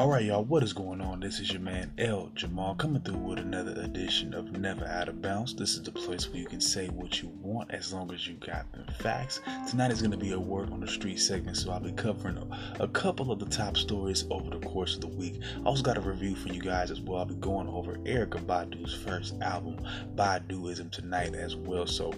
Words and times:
Alright, 0.00 0.24
y'all, 0.24 0.44
what 0.44 0.62
is 0.62 0.72
going 0.72 1.02
on? 1.02 1.20
This 1.20 1.40
is 1.40 1.52
your 1.52 1.60
man 1.60 1.92
L 1.98 2.30
Jamal 2.34 2.74
coming 2.74 3.02
through 3.02 3.18
with 3.18 3.38
another 3.38 3.72
edition 3.82 4.32
of 4.32 4.50
Never 4.50 4.86
Out 4.86 5.10
of 5.10 5.20
Bounds. 5.20 5.54
This 5.54 5.74
is 5.74 5.82
the 5.82 5.92
place 5.92 6.26
where 6.26 6.38
you 6.38 6.46
can 6.46 6.62
say 6.62 6.88
what 6.88 7.20
you 7.20 7.28
want 7.42 7.70
as 7.70 7.92
long 7.92 8.10
as 8.14 8.26
you 8.26 8.36
got 8.36 8.64
the 8.72 8.90
facts. 8.94 9.42
Tonight 9.68 9.90
is 9.90 10.00
going 10.00 10.12
to 10.12 10.16
be 10.16 10.32
a 10.32 10.40
word 10.40 10.72
on 10.72 10.80
the 10.80 10.88
street 10.88 11.20
segment, 11.20 11.58
so 11.58 11.70
I'll 11.70 11.80
be 11.80 11.92
covering 11.92 12.38
a, 12.80 12.88
couple 12.88 13.30
of 13.30 13.40
the 13.40 13.44
top 13.44 13.76
stories 13.76 14.24
over 14.30 14.48
the 14.48 14.66
course 14.66 14.94
of 14.94 15.02
the 15.02 15.08
week. 15.08 15.38
I 15.58 15.64
also 15.64 15.82
got 15.82 15.98
a 15.98 16.00
review 16.00 16.34
for 16.34 16.48
you 16.48 16.62
guys 16.62 16.90
as 16.90 17.02
well. 17.02 17.18
I'll 17.18 17.26
be 17.26 17.34
going 17.34 17.68
over 17.68 17.96
Erykah 17.96 18.46
Badu's 18.46 18.94
first 18.94 19.34
album, 19.42 19.86
Baduizm, 20.14 20.90
tonight 20.90 21.34
as 21.34 21.56
well. 21.56 21.86
So 21.86 22.14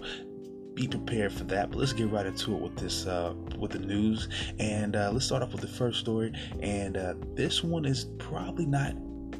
be 0.75 0.87
prepared 0.87 1.31
for 1.31 1.43
that. 1.45 1.69
But 1.71 1.79
let's 1.79 1.93
get 1.93 2.09
right 2.09 2.25
into 2.25 2.55
it 2.55 2.61
with 2.61 2.75
this 2.77 3.05
uh, 3.05 3.33
with 3.57 3.71
the 3.71 3.79
news, 3.79 4.27
and 4.59 4.95
uh, 4.95 5.11
let's 5.11 5.25
start 5.25 5.43
off 5.43 5.51
with 5.51 5.61
the 5.61 5.67
first 5.67 5.99
story. 5.99 6.33
And 6.61 6.97
uh, 6.97 7.15
this 7.35 7.63
one 7.63 7.85
is 7.85 8.05
probably 8.17 8.65
not 8.65 8.93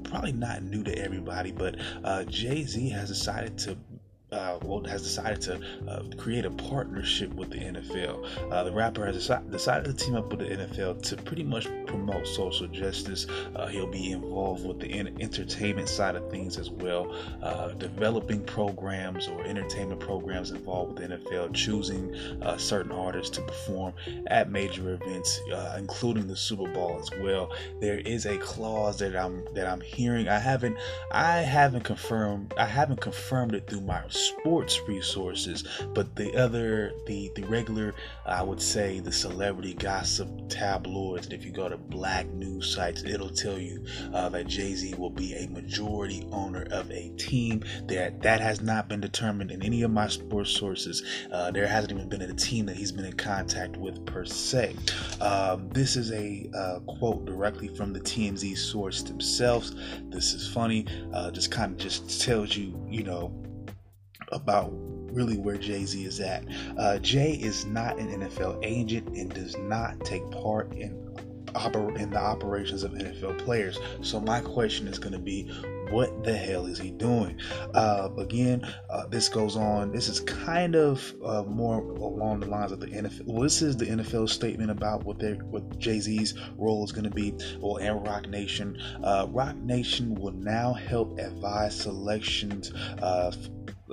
probably 0.04 0.34
not 0.34 0.64
new 0.64 0.84
to 0.84 0.98
everybody, 0.98 1.52
but 1.52 1.78
uh, 2.04 2.24
Jay 2.26 2.64
Z 2.64 2.90
has 2.90 3.10
decided 3.10 3.58
to 3.60 3.78
uh, 4.34 4.58
well, 4.64 4.84
has 4.84 5.04
decided 5.04 5.42
to 5.42 5.60
uh, 5.88 6.04
create 6.18 6.46
a 6.46 6.52
partnership 6.52 7.34
with 7.36 7.50
the 7.52 7.60
NFL. 7.60 8.52
Uh, 8.52 8.64
the 8.64 8.72
rapper 8.72 9.06
has 9.06 9.30
decided 9.50 9.86
to 9.86 10.06
team 10.06 10.16
up 10.16 10.30
with 10.30 10.40
the 10.40 10.46
NFL 10.46 11.02
to 11.04 11.18
pretty 11.18 11.44
much 11.44 11.68
promote 11.86 12.28
social 12.28 12.68
justice. 12.68 13.28
Uh, 13.56 13.68
he'll 13.68 13.88
be 13.88 14.12
involved 14.12 14.66
with 14.66 14.80
the 14.80 14.94
entertainment 14.94 15.88
side 15.88 16.16
of 16.16 16.30
things 16.30 16.58
as 16.58 16.70
well, 16.70 17.14
uh, 17.42 17.70
developing 17.74 18.44
programs 18.44 19.28
or 19.28 19.42
entertainment 19.44 20.00
programs 20.00 20.52
involved 20.52 21.00
with 21.00 21.10
the 21.10 21.18
NFL, 21.18 21.54
choosing 21.54 22.14
uh, 22.42 22.58
certain 22.58 22.92
artists 22.92 23.36
to 23.38 23.42
perform 23.44 23.94
at 24.28 24.50
major 24.50 24.94
events, 24.94 25.40
including 25.78 26.28
the 26.28 26.36
Super 26.36 26.68
Bowl 26.74 27.00
as 27.00 27.10
well. 27.20 27.52
There 27.80 28.00
is 28.00 28.26
a 28.26 28.38
clause 28.38 28.98
that 29.00 29.16
I'm 29.16 29.44
that 29.54 29.68
I'm 29.68 29.82
hearing. 29.82 30.28
I 30.28 30.40
haven't 30.40 30.78
I 31.12 31.38
haven't 31.38 31.84
confirmed 31.84 32.54
I 32.58 32.66
haven't 32.66 33.02
confirmed 33.02 33.54
it 33.54 33.68
through 33.68 33.82
my 33.82 34.02
sports 34.24 34.80
resources, 34.88 35.64
but 35.94 36.16
the 36.16 36.36
other, 36.36 36.94
the 37.06 37.32
the 37.36 37.44
regular, 37.44 37.94
I 38.26 38.44
would 38.44 38.62
say, 38.62 39.00
the 39.00 39.12
celebrity 39.12 39.74
gossip 39.74 40.30
tabloids. 40.50 41.26
And 41.26 41.34
if 41.34 41.46
you 41.46 41.52
go 41.52 41.70
to 41.70 41.78
black 41.78 42.28
news 42.28 42.74
sites, 42.74 43.04
it'll 43.04 43.30
tell 43.30 43.58
you 43.58 43.86
uh, 44.14 44.30
that 44.30 44.48
Jay 44.48 44.74
Z 44.74 44.96
will 44.96 45.10
be 45.10 45.34
a 45.34 45.48
majority 45.50 46.28
owner 46.32 46.68
of 46.72 46.90
a 46.92 47.10
team. 47.18 47.64
That 47.88 48.22
that 48.22 48.42
has 48.42 48.62
not 48.62 48.90
been 48.90 49.02
determined 49.02 49.52
in 49.52 49.62
any 49.64 49.84
of 49.84 49.92
my 49.92 50.08
sports 50.08 50.52
sources. 50.52 51.04
Uh, 51.32 51.52
there 51.52 51.68
hasn't 51.68 51.92
even 51.94 52.10
been 52.10 52.22
a 52.22 52.34
team 52.34 52.66
that 52.68 52.76
he's 52.76 52.92
been 52.92 53.06
in 53.06 53.14
contact 53.14 53.78
with 53.78 54.06
per 54.06 54.26
se. 54.26 54.76
Um, 55.22 55.70
this 55.70 55.96
is 55.96 56.12
a 56.12 56.50
uh, 56.56 56.80
quote 56.82 57.26
directly 57.26 57.68
from 57.68 57.94
the 57.94 58.00
TMZ 58.00 58.58
source 58.58 59.02
themselves. 59.02 59.76
This 60.10 60.34
is 60.34 60.48
funny. 60.48 60.86
Uh, 61.14 61.32
just 61.32 61.52
kind 61.52 61.72
of 61.72 61.78
just 61.78 62.22
tells 62.22 62.56
you, 62.56 62.80
you 62.90 63.04
know, 63.04 63.34
about 64.34 64.72
really 65.14 65.38
where 65.38 65.58
Jay 65.58 65.86
Z 65.86 66.04
is 66.04 66.20
at. 66.20 66.44
Uh, 66.78 67.00
Jay 67.00 67.34
is 67.34 67.66
not 67.66 68.00
an 68.00 68.22
NFL 68.22 68.60
agent 68.64 69.08
and 69.10 69.34
does 69.34 69.58
not 69.58 70.04
take 70.04 70.30
part 70.32 70.74
in 70.74 71.04
oper- 71.54 71.96
in 71.98 72.10
the 72.10 72.20
operations 72.20 72.84
of 72.84 72.92
NFL 72.92 73.38
players. 73.38 73.80
So 74.02 74.20
my 74.20 74.42
question 74.42 74.88
is 74.88 75.00
going 75.00 75.14
to 75.14 75.20
be, 75.20 75.50
what 75.90 76.24
the 76.24 76.36
hell 76.36 76.66
is 76.66 76.80
he 76.80 76.90
doing? 76.92 77.40
Uh, 77.74 78.10
again, 78.18 78.68
uh, 78.90 79.06
this 79.08 79.30
goes 79.30 79.56
on. 79.56 79.92
This 79.92 80.08
is 80.08 80.22
kind 80.22 80.76
of 80.76 81.14
uh, 81.24 81.44
more 81.44 81.80
along 81.80 82.40
the 82.40 82.48
lines 82.48 82.72
of 82.72 82.80
the 82.80 82.88
NFL. 82.88 83.26
Well, 83.28 83.44
this 83.44 83.62
is 83.62 83.78
the 83.78 83.86
NFL 83.86 84.30
statement 84.30 84.72
about 84.72 85.04
what 85.04 85.20
their 85.20 85.36
what 85.36 85.78
Jay 85.78 86.00
Z's 86.00 86.34
role 86.58 86.84
is 86.84 86.92
going 86.92 87.04
to 87.04 87.12
be. 87.12 87.36
Well, 87.60 87.78
and 87.78 88.06
Roc 88.06 88.28
Nation, 88.28 88.78
uh, 89.04 89.28
Roc 89.30 89.56
Nation 89.58 90.16
will 90.16 90.34
now 90.34 90.74
help 90.74 91.20
advise 91.20 91.80
selections 91.80 92.72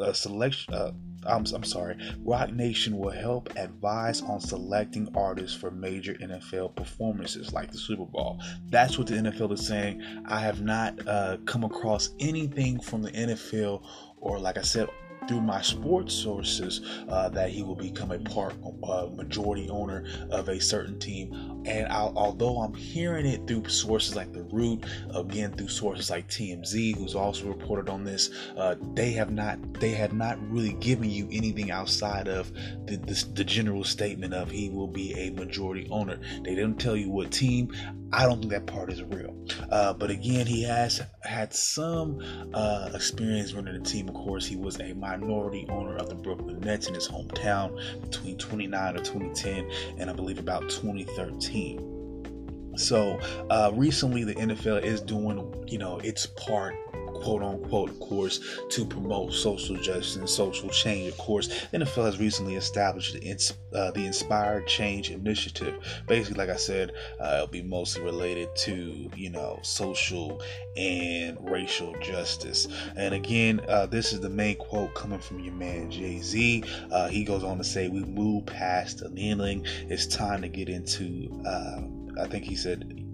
uh, 0.00 0.12
selection. 0.12 0.74
Uh, 0.74 0.92
I'm, 1.26 1.44
I'm 1.54 1.64
sorry, 1.64 1.96
Roc 2.24 2.52
Nation 2.52 2.96
will 2.96 3.10
help 3.10 3.50
advise 3.56 4.22
on 4.22 4.40
selecting 4.40 5.08
artists 5.14 5.56
for 5.56 5.70
major 5.70 6.14
NFL 6.14 6.74
performances 6.74 7.52
like 7.52 7.70
the 7.70 7.78
Super 7.78 8.06
Bowl. 8.06 8.40
That's 8.70 8.96
what 8.96 9.06
the 9.06 9.14
NFL 9.14 9.52
is 9.52 9.66
saying. 9.66 10.02
I 10.26 10.40
have 10.40 10.62
not 10.62 11.06
uh, 11.06 11.36
come 11.44 11.64
across 11.64 12.10
anything 12.20 12.80
from 12.80 13.02
the 13.02 13.10
NFL 13.10 13.84
or, 14.18 14.38
like 14.38 14.56
I 14.56 14.62
said, 14.62 14.88
through 15.30 15.40
my 15.40 15.62
sports 15.62 16.12
sources 16.12 16.80
uh, 17.08 17.28
that 17.28 17.50
he 17.50 17.62
will 17.62 17.76
become 17.76 18.10
a 18.10 18.18
part, 18.18 18.52
uh, 18.82 19.06
majority 19.14 19.70
owner 19.70 20.04
of 20.32 20.48
a 20.48 20.60
certain 20.60 20.98
team. 20.98 21.62
And 21.66 21.86
I'll, 21.86 22.12
although 22.16 22.58
I'm 22.58 22.74
hearing 22.74 23.26
it 23.26 23.46
through 23.46 23.68
sources 23.68 24.16
like 24.16 24.32
The 24.32 24.42
Root, 24.42 24.84
again 25.14 25.52
through 25.52 25.68
sources 25.68 26.10
like 26.10 26.26
TMZ, 26.26 26.96
who's 26.96 27.14
also 27.14 27.46
reported 27.46 27.88
on 27.88 28.02
this, 28.02 28.30
uh, 28.56 28.74
they 28.94 29.12
have 29.12 29.30
not 29.30 29.74
they 29.74 29.90
have 29.90 30.12
not 30.12 30.36
really 30.50 30.72
given 30.72 31.08
you 31.08 31.28
anything 31.30 31.70
outside 31.70 32.26
of 32.26 32.52
the, 32.86 32.96
the, 32.96 33.24
the 33.34 33.44
general 33.44 33.84
statement 33.84 34.34
of 34.34 34.50
he 34.50 34.68
will 34.68 34.88
be 34.88 35.14
a 35.14 35.30
majority 35.30 35.86
owner. 35.92 36.18
They 36.42 36.56
didn't 36.56 36.80
tell 36.80 36.96
you 36.96 37.08
what 37.08 37.30
team. 37.30 37.72
I 38.12 38.26
don't 38.26 38.40
think 38.40 38.52
that 38.52 38.66
part 38.66 38.92
is 38.92 39.02
real. 39.02 39.36
Uh, 39.70 39.92
but 39.92 40.10
again, 40.10 40.46
he 40.46 40.62
has 40.64 41.00
had 41.22 41.54
some 41.54 42.20
uh, 42.52 42.90
experience 42.94 43.52
running 43.52 43.80
the 43.80 43.88
team. 43.88 44.08
Of 44.08 44.14
course, 44.14 44.46
he 44.46 44.56
was 44.56 44.80
a 44.80 44.92
minority 44.94 45.66
owner 45.70 45.96
of 45.96 46.08
the 46.08 46.16
Brooklyn 46.16 46.60
Nets 46.60 46.88
in 46.88 46.94
his 46.94 47.08
hometown 47.08 47.80
between 48.00 48.36
29 48.36 48.96
or 48.96 48.98
2010 48.98 49.70
and 49.98 50.10
I 50.10 50.12
believe 50.12 50.38
about 50.38 50.68
2013. 50.68 52.74
So 52.76 53.18
uh, 53.50 53.70
recently, 53.74 54.24
the 54.24 54.34
NFL 54.34 54.82
is 54.82 55.00
doing, 55.00 55.64
you 55.68 55.78
know, 55.78 55.98
its 55.98 56.26
part 56.26 56.74
quote 57.20 57.42
unquote, 57.42 57.90
of 57.90 58.00
course, 58.00 58.40
to 58.70 58.84
promote 58.84 59.32
social 59.32 59.76
justice 59.76 60.16
and 60.16 60.28
social 60.28 60.68
change. 60.70 61.12
Of 61.12 61.18
course, 61.18 61.48
NFL 61.72 62.06
has 62.06 62.18
recently 62.18 62.56
established 62.56 63.14
the, 63.14 63.54
uh, 63.74 63.90
the 63.92 64.06
Inspired 64.06 64.66
Change 64.66 65.10
Initiative. 65.10 65.74
Basically, 66.06 66.38
like 66.38 66.54
I 66.54 66.56
said, 66.56 66.92
uh, 67.20 67.34
it'll 67.34 67.46
be 67.46 67.62
mostly 67.62 68.02
related 68.02 68.54
to, 68.56 69.10
you 69.14 69.30
know, 69.30 69.58
social 69.62 70.40
and 70.76 71.38
racial 71.50 71.94
justice. 72.00 72.68
And 72.96 73.14
again, 73.14 73.60
uh, 73.68 73.86
this 73.86 74.12
is 74.12 74.20
the 74.20 74.30
main 74.30 74.56
quote 74.56 74.94
coming 74.94 75.18
from 75.18 75.40
your 75.40 75.54
man 75.54 75.90
Jay 75.90 76.20
Z. 76.20 76.64
Uh, 76.90 77.08
he 77.08 77.24
goes 77.24 77.44
on 77.44 77.58
to 77.58 77.64
say, 77.64 77.88
We 77.88 78.04
move 78.04 78.46
past 78.46 78.98
the 78.98 79.10
kneeling. 79.10 79.64
It's 79.88 80.06
time 80.06 80.42
to 80.42 80.48
get 80.48 80.68
into, 80.68 81.42
uh, 81.46 82.22
I 82.22 82.26
think 82.28 82.44
he 82.44 82.56
said, 82.56 83.04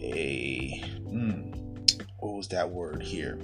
a. 0.00 0.82
Mm, 1.06 1.69
what 2.20 2.34
was 2.34 2.48
that 2.48 2.70
word 2.70 3.02
here? 3.02 3.38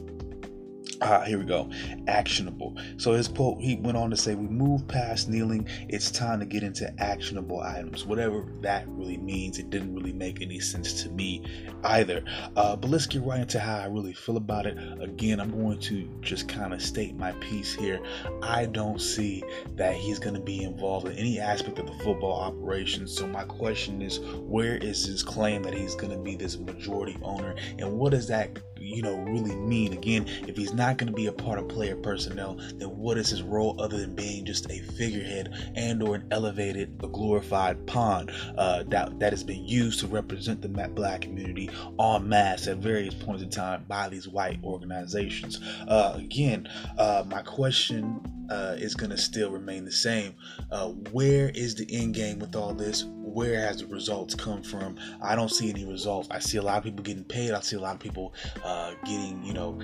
Ah, 1.03 1.23
here 1.27 1.39
we 1.39 1.45
go. 1.45 1.69
Actionable. 2.07 2.75
So 2.97 3.13
his 3.13 3.29
quote, 3.29 3.61
he 3.61 3.77
went 3.77 3.97
on 3.99 4.11
to 4.11 4.17
say, 4.17 4.35
We 4.35 4.49
move 4.49 4.89
past 4.89 5.29
kneeling. 5.29 5.69
It's 5.89 6.11
time 6.11 6.41
to 6.41 6.47
get 6.47 6.63
into 6.63 6.93
actionable 6.99 7.61
items. 7.61 8.07
Whatever 8.07 8.47
that 8.63 8.89
really 8.89 9.19
means, 9.19 9.59
it 9.59 9.69
didn't 9.69 9.95
really 9.95 10.13
make 10.13 10.41
any 10.41 10.59
sense 10.59 11.03
to 11.03 11.11
me 11.11 11.45
either. 11.85 12.25
Uh, 12.57 12.77
but 12.77 12.91
let's 12.91 13.07
get 13.07 13.23
right 13.23 13.41
into 13.41 13.61
how 13.61 13.79
I 13.79 13.87
really 13.87 14.15
feel 14.15 14.39
about 14.39 14.67
it. 14.67 14.79
Again, 15.01 15.39
I'm 15.41 15.51
going 15.51 15.79
to 15.81 16.09
just 16.23 16.49
kind 16.49 16.73
of 16.73 16.81
state 16.81 17.15
my 17.17 17.33
piece 17.33 17.75
here. 17.75 18.01
I 18.43 18.67
don't 18.67 19.01
see 19.01 19.45
that 19.75 19.95
he's 19.95 20.19
going 20.19 20.35
to 20.35 20.41
be 20.41 20.63
involved 20.63 21.07
in 21.09 21.13
any 21.15 21.39
aspect 21.39 21.79
of 21.79 21.87
the 21.87 22.05
football 22.05 22.41
operation. 22.41 23.07
So 23.07 23.27
my 23.27 23.45
question 23.45 24.01
is, 24.01 24.21
where 24.21 24.77
is 24.77 25.05
his 25.05 25.23
claim 25.23 25.63
that 25.65 25.75
he's 25.75 25.95
going 25.95 26.13
to 26.13 26.19
be 26.19 26.37
this 26.37 26.57
majority 26.59 27.19
owner? 27.23 27.55
And 27.79 27.93
what 27.93 28.13
does 28.13 28.29
that 28.29 28.59
you 28.87 29.03
know 29.03 29.17
really 29.17 29.55
mean 29.57 29.93
again 29.93 30.27
if 30.47 30.57
he's 30.57 30.73
not 30.73 30.97
going 30.97 31.07
to 31.07 31.13
be 31.13 31.27
a 31.27 31.33
part 31.33 31.59
of 31.59 31.69
player 31.69 31.97
personnel 31.97 32.57
then 32.75 32.89
what 32.97 33.19
is 33.19 33.29
his 33.29 33.43
role 33.43 33.81
other 33.81 33.99
than 33.99 34.15
being 34.15 34.45
just 34.45 34.71
a 34.71 34.81
figurehead 34.81 35.53
and 35.75 36.03
or 36.03 36.15
an 36.15 36.27
elevated 36.31 36.89
a 37.03 37.09
glorified 37.09 37.87
pawn 37.87 38.29
uh, 38.59 38.83
that, 38.85 39.19
that 39.19 39.33
has 39.33 39.43
been 39.43 39.65
used 39.65 40.01
to 40.01 40.07
represent 40.07 40.63
the 40.63 40.69
black 40.69 41.23
community 41.23 41.69
en 42.01 42.29
masse 42.29 42.67
at 42.67 42.79
various 42.79 43.15
points 43.15 43.43
in 43.43 43.51
time 43.51 43.85
by 43.89 44.09
these 44.09 44.29
white 44.29 44.59
organizations 44.63 45.61
uh, 45.89 46.13
again 46.17 46.69
uh, 46.99 47.25
my 47.27 47.43
question 47.43 48.21
uh, 48.51 48.77
is 48.79 48.95
going 48.95 49.11
to 49.11 49.19
still 49.19 49.51
remain 49.51 49.85
the 49.85 49.93
same. 49.93 50.35
Uh, 50.71 50.89
where 51.11 51.51
is 51.51 51.75
the 51.75 51.87
end 51.91 52.15
game 52.15 52.39
with 52.39 52.55
all 52.55 52.73
this? 52.73 53.05
Where 53.27 53.59
has 53.61 53.79
the 53.79 53.87
results 53.87 54.37
come 54.37 54.63
from? 54.63 54.97
I 55.21 55.35
don't 55.35 55.51
see 55.51 55.69
any 55.69 55.85
results. 55.85 56.29
I 56.31 56.39
see 56.39 56.59
a 56.59 56.63
lot 56.63 56.79
of 56.79 56.85
people 56.85 57.03
getting 57.03 57.25
paid. 57.25 57.51
I 57.51 57.61
see 57.61 57.75
a 57.75 57.81
lot 57.81 57.95
of 57.95 58.01
people 58.01 58.33
uh, 58.65 58.93
getting, 59.05 59.43
you 59.45 59.53
know, 59.53 59.79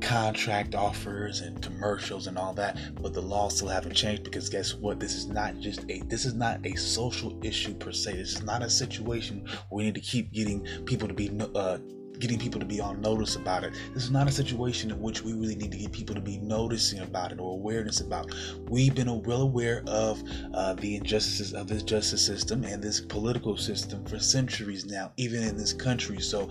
contract 0.00 0.74
offers 0.74 1.40
and 1.40 1.62
commercials 1.62 2.26
and 2.26 2.36
all 2.36 2.52
that. 2.54 2.76
But 3.00 3.14
the 3.14 3.22
laws 3.22 3.56
still 3.56 3.68
haven't 3.68 3.94
changed 3.94 4.24
because 4.24 4.48
guess 4.48 4.74
what? 4.74 4.98
This 4.98 5.14
is 5.14 5.26
not 5.26 5.60
just 5.60 5.88
a 5.88 6.00
this 6.08 6.24
is 6.24 6.34
not 6.34 6.58
a 6.66 6.74
social 6.74 7.38
issue 7.44 7.74
per 7.74 7.92
se. 7.92 8.16
This 8.16 8.34
is 8.34 8.42
not 8.42 8.62
a 8.62 8.70
situation 8.70 9.46
where 9.68 9.78
we 9.78 9.84
need 9.84 9.94
to 9.94 10.00
keep 10.00 10.32
getting 10.32 10.66
people 10.84 11.06
to 11.06 11.14
be 11.14 11.30
uh, 11.54 11.78
getting 12.18 12.38
people 12.38 12.60
to 12.60 12.66
be 12.66 12.80
on 12.80 13.00
notice 13.00 13.36
about 13.36 13.64
it. 13.64 13.72
This 13.94 14.04
is 14.04 14.10
not 14.10 14.28
a 14.28 14.32
situation 14.32 14.90
in 14.90 15.00
which 15.00 15.22
we 15.22 15.32
really 15.32 15.56
need 15.56 15.72
to 15.72 15.78
get 15.78 15.92
people 15.92 16.14
to 16.14 16.20
be 16.20 16.38
noticing 16.38 17.00
about 17.00 17.32
it 17.32 17.40
or 17.40 17.52
awareness 17.52 18.00
about. 18.00 18.32
We've 18.68 18.94
been 18.94 19.22
well 19.22 19.42
aware 19.42 19.82
of 19.86 20.22
uh, 20.54 20.74
the 20.74 20.96
injustices 20.96 21.54
of 21.54 21.68
this 21.68 21.82
justice 21.82 22.24
system 22.24 22.64
and 22.64 22.82
this 22.82 23.00
political 23.00 23.56
system 23.56 24.04
for 24.04 24.18
centuries 24.18 24.86
now, 24.86 25.12
even 25.16 25.42
in 25.42 25.56
this 25.56 25.72
country. 25.72 26.20
So 26.20 26.48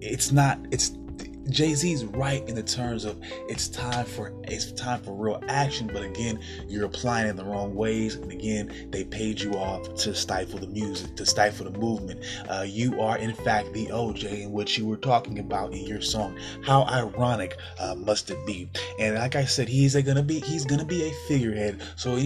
it's 0.00 0.32
not 0.32 0.58
it's 0.70 0.92
Jay 1.50 1.74
Z's 1.74 2.04
right 2.04 2.46
in 2.48 2.54
the 2.54 2.62
terms 2.62 3.04
of 3.04 3.18
it's 3.48 3.68
time 3.68 4.04
for 4.04 4.32
it's 4.44 4.72
time 4.72 5.02
for 5.02 5.12
real 5.12 5.42
action, 5.48 5.90
but 5.92 6.02
again, 6.02 6.40
you're 6.68 6.84
applying 6.84 7.26
it 7.26 7.30
in 7.30 7.36
the 7.36 7.44
wrong 7.44 7.74
ways, 7.74 8.14
and 8.14 8.30
again, 8.30 8.88
they 8.90 9.04
paid 9.04 9.40
you 9.40 9.52
off 9.54 9.94
to 9.96 10.14
stifle 10.14 10.58
the 10.58 10.66
music, 10.66 11.16
to 11.16 11.26
stifle 11.26 11.70
the 11.70 11.78
movement. 11.78 12.24
Uh, 12.48 12.64
you 12.66 13.00
are 13.00 13.18
in 13.18 13.34
fact 13.34 13.72
the 13.72 13.86
OJ 13.86 14.42
in 14.42 14.52
which 14.52 14.78
you 14.78 14.86
were 14.86 14.96
talking 14.96 15.38
about 15.38 15.72
in 15.72 15.86
your 15.86 16.00
song. 16.00 16.38
How 16.62 16.82
ironic 16.84 17.56
uh, 17.78 17.94
must 17.94 18.30
it 18.30 18.44
be? 18.46 18.68
And 18.98 19.16
like 19.16 19.36
I 19.36 19.44
said, 19.44 19.68
he's 19.68 19.94
gonna 19.96 20.22
be 20.22 20.40
he's 20.40 20.64
gonna 20.64 20.84
be 20.84 21.04
a 21.04 21.12
figurehead. 21.28 21.82
So 21.96 22.18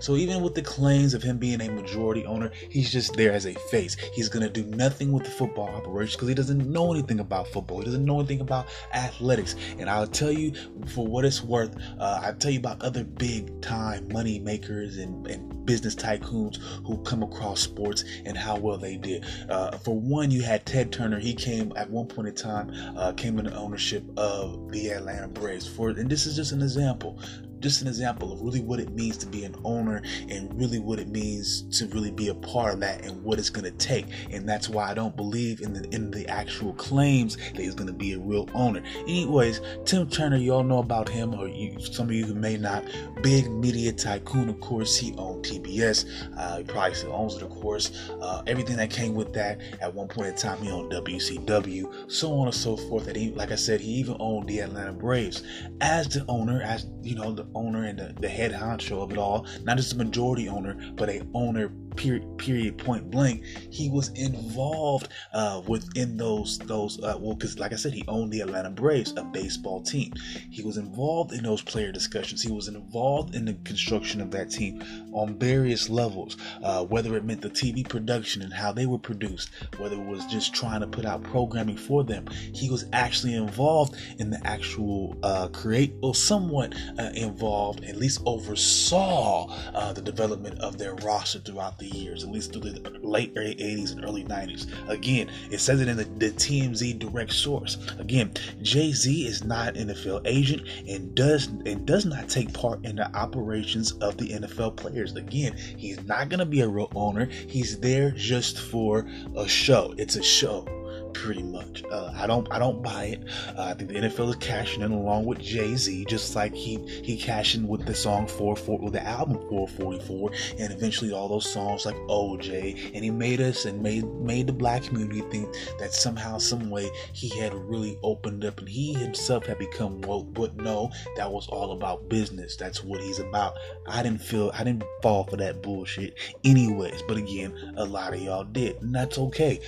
so 0.00 0.16
even 0.16 0.42
with 0.42 0.54
the 0.54 0.62
claims 0.62 1.14
of 1.14 1.22
him 1.22 1.38
being 1.38 1.60
a 1.60 1.70
majority 1.70 2.24
owner, 2.26 2.50
he's 2.70 2.90
just 2.90 3.14
there 3.14 3.32
as 3.32 3.46
a 3.46 3.54
face. 3.54 3.96
He's 4.14 4.28
gonna 4.28 4.48
do 4.48 4.64
nothing 4.64 5.12
with 5.12 5.24
the 5.24 5.30
football 5.30 5.68
operation 5.68 6.16
because 6.16 6.28
he 6.28 6.34
doesn't 6.34 6.70
know 6.70 6.92
anything 6.92 7.20
about 7.20 7.48
football. 7.48 7.78
He 7.78 7.84
doesn't 7.84 8.04
know 8.04 8.18
anything 8.20 8.40
about 8.40 8.67
athletics. 8.92 9.56
And 9.78 9.88
I'll 9.88 10.06
tell 10.06 10.32
you, 10.32 10.52
for 10.86 11.06
what 11.06 11.24
it's 11.24 11.42
worth, 11.42 11.76
uh, 11.98 12.20
I'll 12.22 12.34
tell 12.34 12.50
you 12.50 12.58
about 12.58 12.82
other 12.82 13.04
big 13.04 13.60
time 13.60 14.08
money 14.08 14.38
makers 14.38 14.98
and, 14.98 15.26
and 15.26 15.66
business 15.66 15.94
tycoons 15.94 16.56
who 16.86 16.96
come 17.02 17.22
across 17.22 17.60
sports 17.60 18.04
and 18.24 18.36
how 18.36 18.56
well 18.56 18.78
they 18.78 18.96
did. 18.96 19.26
Uh, 19.50 19.76
for 19.78 19.98
one, 19.98 20.30
you 20.30 20.42
had 20.42 20.64
Ted 20.64 20.90
Turner. 20.90 21.18
He 21.18 21.34
came 21.34 21.72
at 21.76 21.90
one 21.90 22.06
point 22.06 22.28
in 22.28 22.34
time, 22.34 22.72
uh, 22.96 23.12
came 23.12 23.38
into 23.38 23.54
ownership 23.54 24.02
of 24.16 24.72
the 24.72 24.88
Atlanta 24.90 25.28
Braves. 25.28 25.66
For 25.66 25.90
and 25.90 26.08
this 26.08 26.26
is 26.26 26.36
just 26.36 26.52
an 26.52 26.62
example 26.62 27.18
just 27.60 27.82
an 27.82 27.88
example 27.88 28.32
of 28.32 28.40
really 28.40 28.60
what 28.60 28.80
it 28.80 28.90
means 28.90 29.16
to 29.18 29.26
be 29.26 29.44
an 29.44 29.54
owner 29.64 30.02
and 30.28 30.52
really 30.58 30.78
what 30.78 30.98
it 30.98 31.08
means 31.08 31.62
to 31.78 31.86
really 31.88 32.10
be 32.10 32.28
a 32.28 32.34
part 32.34 32.74
of 32.74 32.80
that 32.80 33.04
and 33.04 33.22
what 33.22 33.38
it's 33.38 33.50
going 33.50 33.64
to 33.64 33.78
take. 33.78 34.06
And 34.30 34.48
that's 34.48 34.68
why 34.68 34.90
i 34.90 34.94
don't 34.94 35.16
believe 35.16 35.60
in 35.60 35.72
the 35.72 35.88
in 35.94 36.10
the 36.10 36.26
actual 36.28 36.72
claims 36.74 37.36
that 37.36 37.56
he's 37.56 37.74
going 37.74 37.86
to 37.86 37.92
be 37.92 38.12
a 38.12 38.18
real 38.18 38.48
owner. 38.54 38.82
Anyways 39.00 39.60
tim 39.84 40.08
turner 40.08 40.36
you 40.36 40.54
all 40.54 40.64
know 40.64 40.78
about 40.78 41.08
him 41.08 41.34
or 41.34 41.48
you, 41.48 41.78
some 41.80 42.06
of 42.06 42.12
you 42.12 42.24
who 42.24 42.34
may 42.34 42.56
not. 42.56 42.84
Big 43.22 43.50
media 43.50 43.92
tycoon 43.92 44.48
of 44.48 44.60
course 44.60 44.96
he 44.96 45.14
owned 45.18 45.44
tbs 45.44 46.06
uh, 46.36 46.58
he 46.58 46.64
probably 46.64 46.94
still 46.94 47.12
owns 47.12 47.34
it 47.36 47.42
of 47.42 47.50
course. 47.50 48.10
Uh, 48.20 48.42
everything 48.46 48.76
that 48.76 48.90
came 48.90 49.14
with 49.14 49.32
that 49.32 49.60
at 49.80 49.92
one 49.92 50.08
point 50.08 50.28
in 50.28 50.36
time 50.36 50.58
he 50.62 50.70
owned 50.70 50.90
wcw 50.92 52.10
so 52.10 52.32
on 52.32 52.46
and 52.46 52.54
so 52.54 52.76
forth. 52.76 53.06
That 53.06 53.16
he 53.16 53.30
like 53.30 53.52
i 53.52 53.56
said 53.56 53.80
he 53.80 53.92
even 53.92 54.16
owned 54.20 54.48
the 54.48 54.60
atlanta 54.60 54.92
braves. 54.92 55.42
As 55.80 56.08
the 56.08 56.24
owner 56.28 56.62
as 56.62 56.86
you 57.02 57.14
know 57.14 57.32
the 57.32 57.46
owner 57.54 57.84
and 57.84 57.98
the, 57.98 58.14
the 58.20 58.28
head 58.28 58.52
honcho 58.52 59.02
of 59.02 59.12
it 59.12 59.18
all, 59.18 59.46
not 59.64 59.76
just 59.76 59.92
a 59.92 59.96
majority 59.96 60.48
owner, 60.48 60.76
but 60.94 61.08
a 61.08 61.22
owner 61.34 61.70
period, 61.98 62.78
point 62.78 63.10
blank 63.10 63.44
he 63.70 63.90
was 63.90 64.08
involved 64.10 65.08
uh, 65.34 65.60
within 65.66 66.16
those 66.16 66.58
those 66.60 67.02
uh, 67.02 67.16
well 67.20 67.34
because 67.34 67.58
like 67.58 67.72
i 67.72 67.76
said 67.76 67.92
he 67.92 68.04
owned 68.08 68.32
the 68.32 68.40
atlanta 68.40 68.70
braves 68.70 69.12
a 69.16 69.24
baseball 69.24 69.82
team. 69.82 70.12
He 70.50 70.62
was 70.62 70.76
involved 70.76 71.32
in 71.32 71.42
those 71.42 71.62
player 71.62 71.92
discussions. 71.92 72.42
He 72.42 72.52
was 72.52 72.68
involved 72.68 73.34
in 73.34 73.44
the 73.44 73.54
construction 73.64 74.20
of 74.20 74.30
that 74.30 74.50
team 74.50 74.82
on 75.12 75.38
various 75.38 75.88
levels 75.88 76.36
uh, 76.62 76.84
whether 76.84 77.16
it 77.16 77.24
meant 77.24 77.42
the 77.42 77.50
tv 77.50 77.88
production 77.88 78.42
and 78.42 78.52
how 78.52 78.72
they 78.72 78.86
were 78.86 78.98
produced 78.98 79.50
whether 79.78 79.96
it 79.96 80.06
was 80.06 80.24
just 80.26 80.54
trying 80.54 80.80
to 80.80 80.86
put 80.86 81.04
out 81.04 81.22
programming 81.22 81.76
for 81.76 82.04
them. 82.04 82.26
He 82.54 82.70
was 82.70 82.86
actually 82.92 83.34
involved 83.34 83.96
in 84.18 84.30
the 84.30 84.40
actual 84.46 85.16
uh, 85.22 85.48
create 85.48 85.94
or 86.02 86.14
somewhat 86.14 86.74
uh, 86.98 87.10
involved 87.14 87.84
at 87.84 87.96
least 87.96 88.20
oversaw 88.26 89.48
uh, 89.74 89.92
the 89.92 90.02
development 90.02 90.58
of 90.60 90.78
their 90.78 90.94
roster 90.96 91.38
throughout 91.40 91.78
the 91.78 91.87
years, 91.90 92.24
at 92.24 92.30
least 92.30 92.52
through 92.52 92.70
the 92.70 92.98
late 93.02 93.34
80s 93.34 93.92
and 93.92 94.04
early 94.04 94.24
90s. 94.24 94.66
Again, 94.88 95.30
it 95.50 95.60
says 95.60 95.80
it 95.80 95.88
in 95.88 95.96
the, 95.96 96.04
the 96.04 96.30
TMZ 96.30 96.98
direct 96.98 97.32
source. 97.32 97.78
Again, 97.98 98.32
Jay 98.62 98.92
Z 98.92 99.26
is 99.26 99.44
not 99.44 99.76
an 99.76 99.88
NFL 99.88 100.22
agent 100.26 100.66
and 100.88 101.14
does 101.14 101.46
and 101.46 101.86
does 101.86 102.04
not 102.04 102.28
take 102.28 102.52
part 102.52 102.84
in 102.84 102.96
the 102.96 103.14
operations 103.16 103.92
of 103.92 104.16
the 104.16 104.28
NFL 104.28 104.76
players. 104.76 105.14
Again, 105.16 105.56
he's 105.56 106.02
not 106.04 106.28
going 106.28 106.40
to 106.40 106.46
be 106.46 106.60
a 106.60 106.68
real 106.68 106.90
owner. 106.94 107.26
He's 107.26 107.78
there 107.78 108.10
just 108.12 108.58
for 108.58 109.06
a 109.36 109.48
show. 109.48 109.94
It's 109.98 110.16
a 110.16 110.22
show 110.22 110.66
pretty 111.12 111.42
much. 111.42 111.82
Uh, 111.90 112.12
I 112.14 112.26
don't 112.26 112.46
I 112.50 112.58
don't 112.58 112.82
buy 112.82 113.04
it. 113.04 113.24
Uh, 113.56 113.62
I 113.62 113.74
think 113.74 113.90
the 113.90 113.96
NFL 113.96 114.30
is 114.30 114.36
cashing 114.36 114.82
in 114.82 114.92
along 114.92 115.24
with 115.24 115.38
Jay 115.40 115.74
Z, 115.76 116.04
just 116.06 116.34
like 116.34 116.54
he 116.54 116.78
he 117.02 117.16
cashed 117.16 117.54
in 117.54 117.68
with 117.68 117.84
the 117.86 117.94
song 117.94 118.26
44 118.26 118.78
with 118.78 118.92
the 118.92 119.06
album 119.06 119.38
444, 119.48 120.30
and 120.58 120.72
eventually 120.72 121.12
all 121.12 121.28
those 121.28 121.50
songs 121.50 121.86
like 121.86 121.96
OJ, 122.08 122.92
and 122.94 123.04
he 123.04 123.10
made 123.10 123.40
us 123.40 123.64
and 123.64 123.82
made 123.82 124.04
made 124.20 124.46
the 124.46 124.52
black 124.52 124.84
community 124.84 125.22
think 125.30 125.54
that 125.78 125.92
somehow, 125.92 126.38
some 126.38 126.70
way, 126.70 126.90
he 127.12 127.28
had 127.38 127.54
really 127.54 127.98
opened 128.02 128.44
up 128.44 128.58
and 128.58 128.68
he 128.68 128.94
himself 128.94 129.46
had 129.46 129.58
become 129.58 130.00
woke. 130.02 130.32
But 130.32 130.56
no, 130.56 130.90
that 131.16 131.30
was 131.30 131.48
all 131.48 131.72
about 131.72 132.08
business. 132.08 132.56
That's 132.56 132.84
what 132.84 133.00
he's 133.00 133.18
about. 133.18 133.54
I 133.86 134.02
didn't 134.02 134.22
feel 134.22 134.50
I 134.54 134.64
didn't 134.64 134.84
fall 135.02 135.24
for 135.24 135.36
that 135.36 135.62
bullshit, 135.62 136.14
anyways. 136.44 137.02
But 137.02 137.16
again, 137.16 137.74
a 137.76 137.84
lot 137.84 138.14
of 138.14 138.20
y'all 138.20 138.44
did, 138.44 138.80
and 138.82 138.94
that's 138.94 139.18
okay 139.18 139.60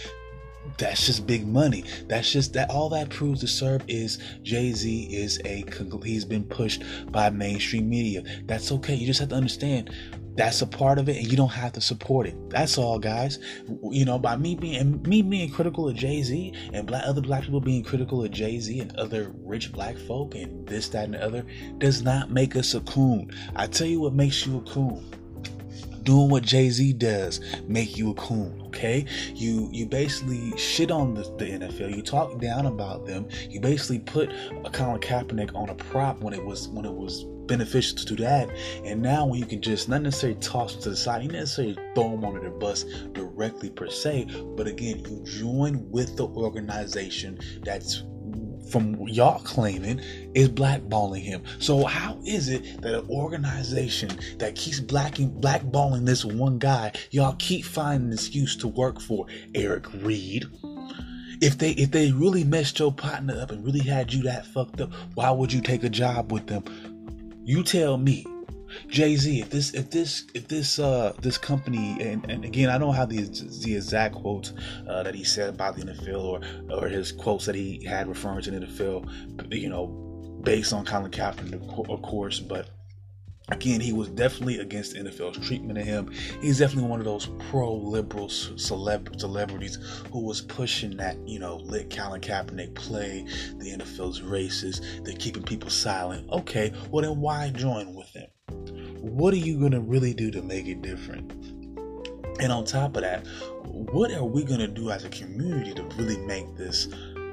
that's 0.78 1.06
just 1.06 1.26
big 1.26 1.46
money. 1.46 1.84
That's 2.06 2.30
just 2.30 2.52
that 2.54 2.70
all 2.70 2.88
that 2.90 3.10
proves 3.10 3.40
to 3.40 3.46
serve 3.46 3.82
is 3.88 4.18
Jay 4.42 4.72
Z 4.72 5.08
is 5.12 5.40
a 5.44 5.64
he's 6.04 6.24
been 6.24 6.44
pushed 6.44 6.82
by 7.10 7.30
mainstream 7.30 7.88
media. 7.88 8.22
That's 8.44 8.72
okay. 8.72 8.94
You 8.94 9.06
just 9.06 9.20
have 9.20 9.30
to 9.30 9.34
understand 9.34 9.90
that's 10.36 10.62
a 10.62 10.66
part 10.66 10.98
of 10.98 11.08
it, 11.08 11.16
and 11.16 11.26
you 11.26 11.36
don't 11.36 11.48
have 11.48 11.72
to 11.72 11.80
support 11.80 12.26
it. 12.26 12.50
That's 12.50 12.78
all, 12.78 12.98
guys. 12.98 13.38
You 13.90 14.04
know, 14.04 14.18
by 14.18 14.36
me 14.36 14.54
being 14.54 15.02
me 15.02 15.22
being 15.22 15.50
critical 15.50 15.88
of 15.88 15.96
Jay 15.96 16.22
Z 16.22 16.54
and 16.72 16.86
black 16.86 17.04
other 17.04 17.20
black 17.20 17.42
people 17.42 17.60
being 17.60 17.82
critical 17.82 18.24
of 18.24 18.30
Jay 18.30 18.58
Z 18.58 18.80
and 18.80 18.96
other 18.96 19.32
rich 19.44 19.72
black 19.72 19.98
folk 19.98 20.34
and 20.34 20.66
this, 20.66 20.88
that, 20.90 21.04
and 21.04 21.14
the 21.14 21.24
other 21.24 21.44
does 21.78 22.02
not 22.02 22.30
make 22.30 22.56
us 22.56 22.74
a 22.74 22.80
coon. 22.82 23.30
I 23.56 23.66
tell 23.66 23.86
you 23.86 24.00
what 24.00 24.14
makes 24.14 24.46
you 24.46 24.58
a 24.58 24.62
coon 24.62 25.04
doing 26.02 26.28
what 26.30 26.42
Jay-Z 26.42 26.92
does 26.94 27.40
make 27.66 27.96
you 27.96 28.10
a 28.10 28.14
coon, 28.14 28.62
okay? 28.66 29.04
You 29.34 29.68
you 29.72 29.86
basically 29.86 30.56
shit 30.56 30.90
on 30.90 31.14
the, 31.14 31.22
the 31.22 31.46
NFL, 31.46 31.94
you 31.94 32.02
talk 32.02 32.40
down 32.40 32.66
about 32.66 33.06
them, 33.06 33.28
you 33.48 33.60
basically 33.60 34.00
put 34.00 34.30
a 34.64 34.70
Colin 34.70 35.00
Kaepernick 35.00 35.54
on 35.54 35.68
a 35.68 35.74
prop 35.74 36.20
when 36.20 36.34
it 36.34 36.44
was 36.44 36.68
when 36.68 36.84
it 36.84 36.92
was 36.92 37.24
beneficial 37.50 37.98
to 37.98 38.04
do 38.04 38.16
that. 38.22 38.48
And 38.84 39.02
now 39.02 39.26
when 39.26 39.40
you 39.40 39.46
can 39.46 39.60
just 39.60 39.88
not 39.88 40.02
necessarily 40.02 40.38
toss 40.38 40.74
them 40.74 40.82
to 40.82 40.90
the 40.90 40.96
side, 40.96 41.24
you 41.24 41.28
necessarily 41.28 41.74
throw 41.94 42.10
them 42.10 42.24
under 42.24 42.40
the 42.40 42.50
bus 42.50 42.84
directly 43.12 43.70
per 43.70 43.90
se, 43.90 44.26
but 44.56 44.68
again, 44.68 45.04
you 45.04 45.22
join 45.24 45.90
with 45.90 46.16
the 46.16 46.26
organization 46.26 47.38
that's 47.64 48.04
from 48.70 48.94
y'all 49.08 49.40
claiming 49.40 50.00
is 50.34 50.48
blackballing 50.48 51.22
him. 51.22 51.42
So 51.58 51.84
how 51.84 52.18
is 52.24 52.48
it 52.48 52.82
that 52.82 52.94
an 52.94 53.08
organization 53.08 54.10
that 54.38 54.54
keeps 54.54 54.80
blacking 54.80 55.30
blackballing 55.40 56.06
this 56.06 56.24
one 56.24 56.58
guy, 56.58 56.92
y'all 57.10 57.36
keep 57.38 57.64
finding 57.64 58.08
an 58.08 58.14
excuse 58.14 58.56
to 58.56 58.68
work 58.68 59.00
for 59.00 59.26
Eric 59.54 59.92
Reid? 59.94 60.46
If 61.42 61.56
they 61.58 61.70
if 61.70 61.90
they 61.90 62.12
really 62.12 62.44
messed 62.44 62.78
your 62.78 62.92
partner 62.92 63.40
up 63.40 63.50
and 63.50 63.64
really 63.64 63.80
had 63.80 64.12
you 64.12 64.22
that 64.24 64.46
fucked 64.46 64.80
up, 64.80 64.92
why 65.14 65.30
would 65.30 65.52
you 65.52 65.60
take 65.60 65.84
a 65.84 65.88
job 65.88 66.32
with 66.32 66.46
them? 66.46 66.64
You 67.44 67.62
tell 67.62 67.96
me. 67.96 68.26
Jay 68.88 69.16
Z, 69.16 69.40
if 69.40 69.50
this, 69.50 69.74
if 69.74 69.90
this, 69.90 70.24
if 70.34 70.48
this, 70.48 70.78
uh, 70.78 71.12
this 71.20 71.38
company, 71.38 71.96
and, 72.00 72.28
and 72.30 72.44
again, 72.44 72.68
I 72.68 72.78
don't 72.78 72.94
have 72.94 73.08
the 73.08 73.22
the 73.64 73.76
exact 73.76 74.14
quotes 74.14 74.52
uh, 74.88 75.02
that 75.02 75.14
he 75.14 75.24
said 75.24 75.48
about 75.48 75.76
the 75.76 75.82
NFL 75.82 76.22
or 76.22 76.40
or 76.70 76.88
his 76.88 77.12
quotes 77.12 77.46
that 77.46 77.54
he 77.54 77.84
had 77.84 78.08
referring 78.08 78.42
to 78.42 78.50
the 78.50 78.66
NFL, 78.66 79.52
you 79.52 79.68
know, 79.68 80.40
based 80.42 80.72
on 80.72 80.84
Colin 80.84 81.10
Kaepernick, 81.10 81.90
of 81.90 82.02
course, 82.02 82.40
but 82.40 82.70
again, 83.50 83.80
he 83.80 83.92
was 83.92 84.08
definitely 84.08 84.58
against 84.58 84.92
the 84.92 85.00
NFL's 85.00 85.44
treatment 85.46 85.78
of 85.78 85.84
him. 85.84 86.10
He's 86.40 86.58
definitely 86.58 86.88
one 86.88 87.00
of 87.00 87.04
those 87.04 87.28
pro-liberal 87.50 88.28
celeb- 88.28 89.18
celebrities 89.20 89.78
who 90.12 90.20
was 90.20 90.40
pushing 90.40 90.96
that, 90.98 91.16
you 91.26 91.38
know, 91.38 91.56
let 91.56 91.94
Colin 91.94 92.20
Kaepernick 92.20 92.74
play. 92.74 93.26
The 93.58 93.76
NFL's 93.76 94.20
racist. 94.20 95.04
They're 95.04 95.14
keeping 95.14 95.42
people 95.42 95.70
silent. 95.70 96.28
Okay, 96.30 96.72
well 96.90 97.02
then 97.02 97.20
why 97.20 97.50
join 97.50 97.94
with 97.94 98.12
them? 98.12 98.28
What 99.00 99.32
are 99.32 99.38
you 99.38 99.58
going 99.58 99.72
to 99.72 99.80
really 99.80 100.14
do 100.14 100.30
to 100.30 100.42
make 100.42 100.66
it 100.66 100.82
different? 100.82 101.32
And 102.40 102.52
on 102.52 102.64
top 102.64 102.96
of 102.96 103.02
that, 103.02 103.26
what 103.66 104.12
are 104.12 104.24
we 104.24 104.44
going 104.44 104.60
to 104.60 104.68
do 104.68 104.90
as 104.90 105.04
a 105.04 105.08
community 105.10 105.74
to 105.74 105.82
really 105.96 106.18
make 106.18 106.56
this 106.56 106.88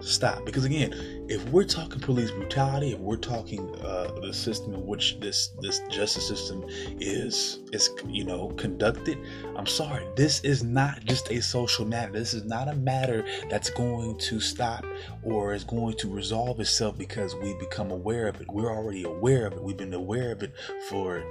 stop. 0.07 0.45
Because 0.45 0.65
again 0.65 1.25
if 1.29 1.43
we're 1.49 1.63
talking 1.63 1.99
police 1.99 2.31
brutality 2.31 2.93
if 2.93 2.99
we're 2.99 3.17
talking 3.17 3.73
uh, 3.81 4.11
the 4.21 4.33
system 4.33 4.73
in 4.73 4.85
which 4.85 5.19
this 5.19 5.49
this 5.61 5.81
justice 5.89 6.27
system 6.27 6.63
is 6.99 7.59
is 7.73 7.89
you 8.07 8.23
know 8.23 8.47
conducted 8.51 9.17
i'm 9.57 9.65
sorry 9.65 10.05
this 10.15 10.39
is 10.41 10.63
not 10.63 11.03
just 11.05 11.29
a 11.31 11.41
social 11.41 11.85
matter. 11.85 12.11
This 12.11 12.33
is 12.33 12.43
not 12.43 12.67
a 12.67 12.75
matter 12.75 13.25
that's 13.49 13.69
going 13.69 14.17
to 14.17 14.39
stop 14.39 14.85
or 15.23 15.53
is 15.53 15.63
going 15.63 15.95
to 15.97 16.09
resolve 16.09 16.59
itself 16.59 16.97
because 16.97 17.35
we 17.35 17.53
become 17.55 17.91
aware 17.91 18.27
of 18.27 18.41
it. 18.41 18.47
We're 18.51 18.71
already 18.71 19.03
aware 19.03 19.47
of 19.47 19.53
it. 19.53 19.63
We've 19.63 19.77
been 19.77 19.93
aware 19.93 20.31
of 20.31 20.43
it 20.43 20.53
for 20.89 21.23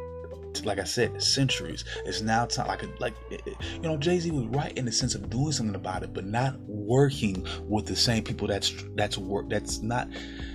like 0.65 0.79
I 0.79 0.85
said, 0.85 1.23
centuries. 1.23 1.85
It's 2.05 2.23
now 2.23 2.47
time, 2.47 2.69
like, 2.69 2.85
like 3.01 3.15
you 3.31 3.81
know, 3.81 3.97
Jay 3.97 4.19
Z 4.19 4.31
was 4.31 4.47
right 4.47 4.77
in 4.77 4.85
the 4.85 4.93
sense 4.93 5.15
of 5.15 5.29
doing 5.29 5.53
something 5.53 5.75
about 5.75 6.03
it, 6.03 6.15
but 6.15 6.25
not 6.25 6.59
working 6.61 7.47
with 7.69 7.87
the 7.87 7.97
same 7.97 8.23
people 8.23 8.49
that's 8.49 8.73
that's 8.95 9.19
work 9.19 9.49
that's 9.49 9.83
not 9.83 10.09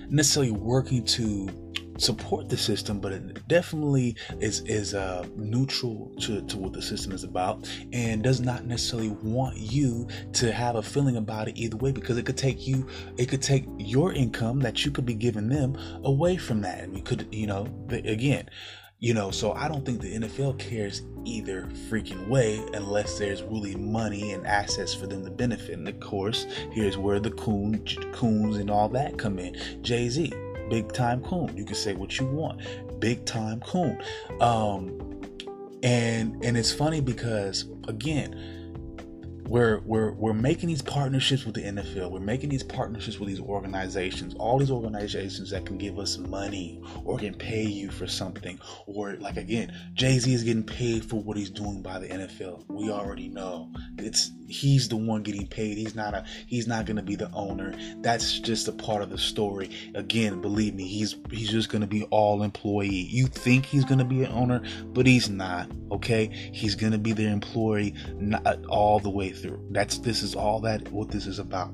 necessarily 0.09 0.51
working 0.51 1.03
to 1.05 1.49
support 1.97 2.49
the 2.49 2.57
system, 2.57 2.99
but 2.99 3.11
it 3.11 3.47
definitely 3.47 4.15
is 4.39 4.61
is 4.61 4.93
uh, 4.93 5.25
neutral 5.35 6.11
to, 6.19 6.41
to 6.47 6.57
what 6.57 6.73
the 6.73 6.81
system 6.81 7.11
is 7.11 7.23
about, 7.23 7.69
and 7.93 8.23
does 8.23 8.41
not 8.41 8.65
necessarily 8.65 9.09
want 9.09 9.57
you 9.57 10.07
to 10.33 10.51
have 10.51 10.75
a 10.75 10.81
feeling 10.81 11.17
about 11.17 11.47
it 11.47 11.57
either 11.57 11.77
way 11.77 11.91
because 11.91 12.17
it 12.17 12.25
could 12.25 12.37
take 12.37 12.67
you, 12.67 12.87
it 13.17 13.27
could 13.27 13.41
take 13.41 13.65
your 13.77 14.13
income 14.13 14.59
that 14.59 14.83
you 14.83 14.91
could 14.91 15.05
be 15.05 15.13
giving 15.13 15.47
them 15.47 15.77
away 16.03 16.37
from 16.37 16.61
that, 16.61 16.79
and 16.79 16.95
you 16.95 17.03
could, 17.03 17.27
you 17.31 17.47
know, 17.47 17.67
again, 17.89 18.49
you 19.01 19.15
know, 19.15 19.31
so 19.31 19.53
I 19.53 19.67
don't 19.67 19.83
think 19.83 19.99
the 19.99 20.13
NFL 20.13 20.59
cares 20.59 21.01
either 21.25 21.63
freaking 21.89 22.27
way 22.27 22.63
unless 22.75 23.17
there's 23.17 23.41
really 23.41 23.75
money 23.75 24.31
and 24.31 24.45
assets 24.45 24.93
for 24.93 25.07
them 25.07 25.25
to 25.25 25.31
benefit. 25.31 25.75
And 25.77 25.87
of 25.87 25.99
course, 25.99 26.45
here's 26.71 26.99
where 26.99 27.19
the 27.19 27.31
coon, 27.31 27.83
coons 28.13 28.57
and 28.57 28.69
all 28.69 28.89
that 28.89 29.17
come 29.17 29.39
in. 29.39 29.57
Jay 29.81 30.07
Z, 30.07 30.31
big 30.69 30.93
time 30.93 31.23
coon. 31.23 31.57
You 31.57 31.65
can 31.65 31.73
say 31.73 31.95
what 31.95 32.19
you 32.19 32.27
want, 32.27 32.61
big 32.99 33.25
time 33.25 33.59
coon. 33.61 33.99
Um, 34.39 34.99
and 35.81 36.39
and 36.45 36.55
it's 36.55 36.71
funny 36.71 37.01
because 37.01 37.65
again 37.87 38.60
we're 39.51 39.79
we're 39.81 40.13
we're 40.13 40.33
making 40.33 40.69
these 40.69 40.81
partnerships 40.81 41.45
with 41.45 41.55
the 41.55 41.61
NFL. 41.61 42.09
We're 42.09 42.21
making 42.21 42.49
these 42.49 42.63
partnerships 42.63 43.19
with 43.19 43.27
these 43.27 43.41
organizations. 43.41 44.33
All 44.35 44.57
these 44.57 44.71
organizations 44.71 45.49
that 45.49 45.65
can 45.65 45.77
give 45.77 45.99
us 45.99 46.17
money 46.17 46.81
or 47.03 47.17
can 47.17 47.33
pay 47.33 47.65
you 47.65 47.91
for 47.91 48.07
something. 48.07 48.57
Or 48.85 49.15
like 49.17 49.35
again, 49.35 49.73
Jay 49.93 50.17
Z 50.19 50.33
is 50.33 50.45
getting 50.45 50.63
paid 50.63 51.03
for 51.03 51.21
what 51.21 51.35
he's 51.35 51.49
doing 51.49 51.81
by 51.81 51.99
the 51.99 52.07
NFL. 52.07 52.63
We 52.69 52.89
already 52.91 53.27
know 53.27 53.69
it's 53.97 54.31
he's 54.51 54.89
the 54.89 54.97
one 54.97 55.23
getting 55.23 55.47
paid. 55.47 55.77
He's 55.77 55.95
not 55.95 56.13
a 56.13 56.25
he's 56.47 56.67
not 56.67 56.85
gonna 56.85 57.03
be 57.03 57.15
the 57.15 57.31
owner. 57.31 57.73
That's 58.01 58.39
just 58.39 58.67
a 58.67 58.71
part 58.71 59.01
of 59.01 59.09
the 59.09 59.17
story. 59.17 59.69
Again, 59.95 60.41
believe 60.41 60.75
me, 60.75 60.87
he's 60.87 61.15
he's 61.31 61.49
just 61.49 61.69
gonna 61.69 61.87
be 61.87 62.03
all 62.05 62.43
employee. 62.43 62.89
You 62.89 63.27
think 63.27 63.65
he's 63.65 63.85
gonna 63.85 64.05
be 64.05 64.23
an 64.23 64.31
owner, 64.31 64.61
but 64.87 65.05
he's 65.05 65.29
not. 65.29 65.69
Okay, 65.91 66.27
he's 66.53 66.75
gonna 66.75 66.97
be 66.97 67.13
their 67.13 67.31
employee 67.31 67.93
not 68.15 68.65
all 68.65 68.99
the 68.99 69.09
way 69.09 69.31
through. 69.31 69.65
That's 69.71 69.97
this 69.99 70.23
is 70.23 70.35
all 70.35 70.59
that 70.61 70.91
what 70.91 71.09
this 71.09 71.25
is 71.25 71.39
about. 71.39 71.73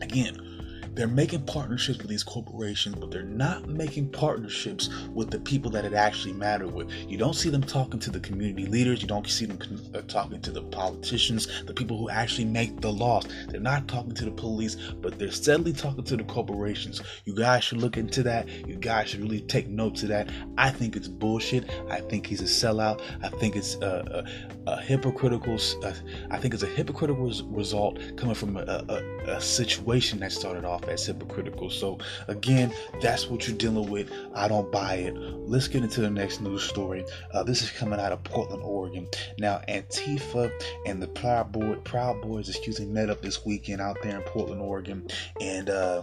Again, 0.00 0.49
they're 0.94 1.08
making 1.08 1.46
partnerships 1.46 1.98
with 1.98 2.08
these 2.08 2.22
corporations, 2.24 2.96
but 2.96 3.10
they're 3.10 3.22
not 3.22 3.68
making 3.68 4.10
partnerships 4.10 4.90
with 5.12 5.30
the 5.30 5.38
people 5.38 5.70
that 5.70 5.84
it 5.84 5.94
actually 5.94 6.34
matter 6.34 6.66
with. 6.66 6.90
You 7.08 7.16
don't 7.16 7.34
see 7.34 7.48
them 7.48 7.62
talking 7.62 8.00
to 8.00 8.10
the 8.10 8.20
community 8.20 8.66
leaders. 8.66 9.00
You 9.00 9.08
don't 9.08 9.26
see 9.28 9.46
them 9.46 9.58
uh, 9.94 10.00
talking 10.02 10.40
to 10.40 10.50
the 10.50 10.62
politicians, 10.62 11.64
the 11.66 11.74
people 11.74 11.96
who 11.96 12.10
actually 12.10 12.46
make 12.46 12.80
the 12.80 12.90
laws. 12.90 13.26
They're 13.48 13.60
not 13.60 13.88
talking 13.88 14.14
to 14.14 14.24
the 14.24 14.30
police, 14.30 14.76
but 15.00 15.18
they're 15.18 15.30
steadily 15.30 15.72
talking 15.72 16.04
to 16.04 16.16
the 16.16 16.24
corporations. 16.24 17.02
You 17.24 17.34
guys 17.34 17.64
should 17.64 17.78
look 17.78 17.96
into 17.96 18.22
that. 18.24 18.48
You 18.48 18.76
guys 18.76 19.10
should 19.10 19.20
really 19.20 19.40
take 19.42 19.68
notes 19.68 20.02
of 20.02 20.08
that. 20.08 20.30
I 20.58 20.70
think 20.70 20.96
it's 20.96 21.08
bullshit. 21.08 21.70
I 21.88 22.00
think 22.00 22.26
he's 22.26 22.40
a 22.40 22.44
sellout. 22.44 23.00
I 23.22 23.28
think 23.28 23.56
it's 23.56 23.76
a, 23.76 24.24
a, 24.66 24.70
a 24.70 24.80
hypocritical. 24.80 25.58
Uh, 25.84 25.92
I 26.30 26.38
think 26.38 26.54
it's 26.54 26.62
a 26.62 26.66
hypocritical 26.66 27.30
result 27.48 27.98
coming 28.16 28.34
from 28.34 28.56
a, 28.56 29.02
a 29.26 29.40
situation 29.40 30.18
that 30.20 30.32
started 30.32 30.64
off 30.64 30.79
off 30.80 30.88
as 30.88 31.06
hypocritical. 31.06 31.70
So, 31.70 31.98
again, 32.28 32.72
that's 33.00 33.28
what 33.28 33.46
you're 33.46 33.56
dealing 33.56 33.90
with. 33.90 34.10
I 34.34 34.48
don't 34.48 34.70
buy 34.70 34.94
it. 34.94 35.16
Let's 35.16 35.68
get 35.68 35.82
into 35.82 36.00
the 36.00 36.10
next 36.10 36.40
news 36.40 36.62
story. 36.62 37.04
Uh, 37.32 37.42
this 37.42 37.62
is 37.62 37.70
coming 37.70 38.00
out 38.00 38.12
of 38.12 38.22
Portland, 38.24 38.62
Oregon. 38.62 39.08
Now, 39.38 39.60
Antifa 39.68 40.50
and 40.86 41.02
the 41.02 41.08
Proud, 41.08 41.52
Boy, 41.52 41.76
Proud 41.84 42.22
Boys, 42.22 42.48
excuse 42.48 42.80
me, 42.80 42.86
met 42.86 43.10
up 43.10 43.22
this 43.22 43.44
weekend 43.44 43.80
out 43.80 43.96
there 44.02 44.16
in 44.16 44.22
Portland, 44.22 44.60
Oregon. 44.60 45.08
And, 45.40 45.70
uh, 45.70 46.02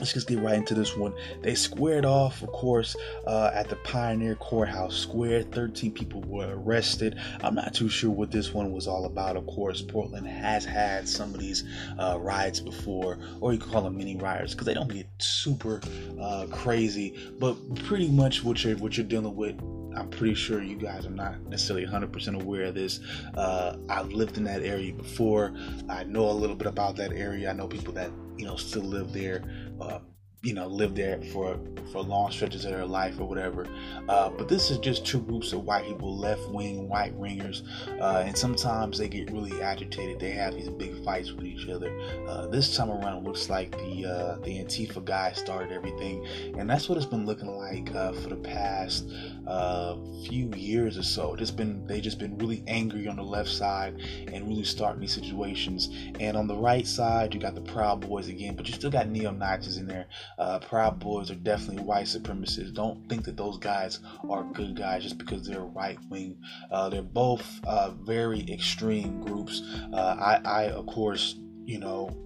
let's 0.00 0.12
just 0.12 0.26
get 0.26 0.40
right 0.40 0.54
into 0.54 0.74
this 0.74 0.96
one. 0.96 1.14
They 1.42 1.54
squared 1.54 2.04
off, 2.04 2.42
of 2.42 2.50
course, 2.52 2.96
uh, 3.26 3.50
at 3.54 3.68
the 3.68 3.76
Pioneer 3.76 4.34
Courthouse 4.36 4.96
Square. 4.96 5.44
13 5.44 5.92
people 5.92 6.22
were 6.22 6.54
arrested. 6.56 7.18
I'm 7.42 7.54
not 7.54 7.74
too 7.74 7.88
sure 7.88 8.10
what 8.10 8.30
this 8.30 8.52
one 8.52 8.72
was 8.72 8.86
all 8.86 9.04
about. 9.04 9.36
Of 9.36 9.46
course, 9.46 9.82
Portland 9.82 10.26
has 10.26 10.64
had 10.64 11.08
some 11.08 11.34
of 11.34 11.40
these 11.40 11.64
uh, 11.98 12.18
riots 12.18 12.60
before, 12.60 13.18
or 13.40 13.52
you 13.52 13.58
can 13.58 13.70
call 13.70 13.82
them 13.82 13.96
mini 13.96 14.16
riots, 14.16 14.54
because 14.54 14.66
they 14.66 14.74
don't 14.74 14.92
get 14.92 15.06
super 15.18 15.80
uh, 16.20 16.46
crazy. 16.50 17.14
But 17.38 17.54
pretty 17.84 18.08
much 18.08 18.42
what 18.42 18.64
you're 18.64 18.76
what 18.78 18.96
you're 18.96 19.06
dealing 19.06 19.36
with 19.36 19.56
I'm 19.96 20.08
pretty 20.08 20.34
sure 20.34 20.62
you 20.62 20.76
guys 20.76 21.06
are 21.06 21.10
not 21.10 21.40
necessarily 21.42 21.86
100% 21.86 22.40
aware 22.40 22.64
of 22.64 22.74
this. 22.74 23.00
Uh, 23.34 23.76
I've 23.88 24.12
lived 24.12 24.36
in 24.36 24.44
that 24.44 24.62
area 24.62 24.92
before. 24.92 25.52
I 25.88 26.04
know 26.04 26.30
a 26.30 26.32
little 26.32 26.56
bit 26.56 26.66
about 26.66 26.96
that 26.96 27.12
area. 27.12 27.50
I 27.50 27.52
know 27.52 27.66
people 27.66 27.92
that 27.94 28.10
you 28.36 28.46
know 28.46 28.56
still 28.56 28.82
live 28.82 29.12
there. 29.12 29.42
Uh, 29.80 29.98
you 30.42 30.54
know, 30.54 30.66
live 30.66 30.94
there 30.94 31.20
for 31.32 31.58
for 31.92 32.02
long 32.02 32.30
stretches 32.30 32.64
of 32.64 32.70
their 32.70 32.86
life 32.86 33.20
or 33.20 33.24
whatever. 33.24 33.66
Uh, 34.08 34.30
but 34.30 34.48
this 34.48 34.70
is 34.70 34.78
just 34.78 35.04
two 35.04 35.20
groups 35.20 35.52
of 35.52 35.64
white 35.64 35.84
people, 35.84 36.16
left 36.16 36.48
wing 36.48 36.88
white 36.88 37.12
ringers, 37.18 37.62
uh, 38.00 38.22
and 38.24 38.36
sometimes 38.36 38.96
they 38.96 39.08
get 39.08 39.30
really 39.30 39.60
agitated. 39.60 40.18
They 40.18 40.30
have 40.30 40.54
these 40.54 40.70
big 40.70 41.04
fights 41.04 41.32
with 41.32 41.44
each 41.44 41.68
other. 41.68 41.94
Uh, 42.26 42.46
this 42.46 42.74
time 42.74 42.90
around, 42.90 43.24
looks 43.24 43.50
like 43.50 43.72
the 43.72 44.06
uh, 44.06 44.38
the 44.42 44.64
Antifa 44.64 45.04
guy 45.04 45.32
started 45.32 45.72
everything, 45.72 46.26
and 46.56 46.70
that's 46.70 46.88
what 46.88 46.96
it's 46.96 47.06
been 47.06 47.26
looking 47.26 47.54
like 47.56 47.94
uh, 47.94 48.12
for 48.12 48.30
the 48.30 48.36
past 48.36 49.10
uh, 49.46 49.96
few 50.26 50.50
years 50.54 50.96
or 50.96 51.02
so. 51.02 51.36
Just 51.36 51.56
been 51.56 51.86
they 51.86 52.00
just 52.00 52.18
been 52.18 52.38
really 52.38 52.62
angry 52.66 53.08
on 53.08 53.16
the 53.16 53.22
left 53.22 53.50
side 53.50 54.00
and 54.32 54.48
really 54.48 54.64
starting 54.64 55.02
these 55.02 55.12
situations. 55.12 55.90
And 56.18 56.34
on 56.34 56.46
the 56.46 56.56
right 56.56 56.86
side, 56.86 57.34
you 57.34 57.40
got 57.40 57.54
the 57.54 57.60
Proud 57.60 58.00
Boys 58.00 58.28
again, 58.28 58.56
but 58.56 58.66
you 58.66 58.72
still 58.72 58.90
got 58.90 59.08
neo 59.08 59.32
Nazis 59.32 59.76
in 59.76 59.86
there. 59.86 60.06
Uh, 60.40 60.58
Proud 60.58 60.98
Boys 60.98 61.30
are 61.30 61.34
definitely 61.34 61.84
white 61.84 62.06
supremacists. 62.06 62.72
Don't 62.72 63.06
think 63.10 63.24
that 63.26 63.36
those 63.36 63.58
guys 63.58 64.00
are 64.28 64.42
good 64.42 64.74
guys 64.74 65.02
just 65.02 65.18
because 65.18 65.46
they're 65.46 65.60
right 65.60 65.98
wing. 66.08 66.38
Uh, 66.70 66.88
they're 66.88 67.02
both 67.02 67.60
uh, 67.64 67.90
very 67.90 68.50
extreme 68.50 69.20
groups. 69.20 69.60
Uh, 69.92 70.16
I, 70.18 70.40
I, 70.44 70.62
of 70.70 70.86
course, 70.86 71.36
you 71.66 71.78
know, 71.78 72.16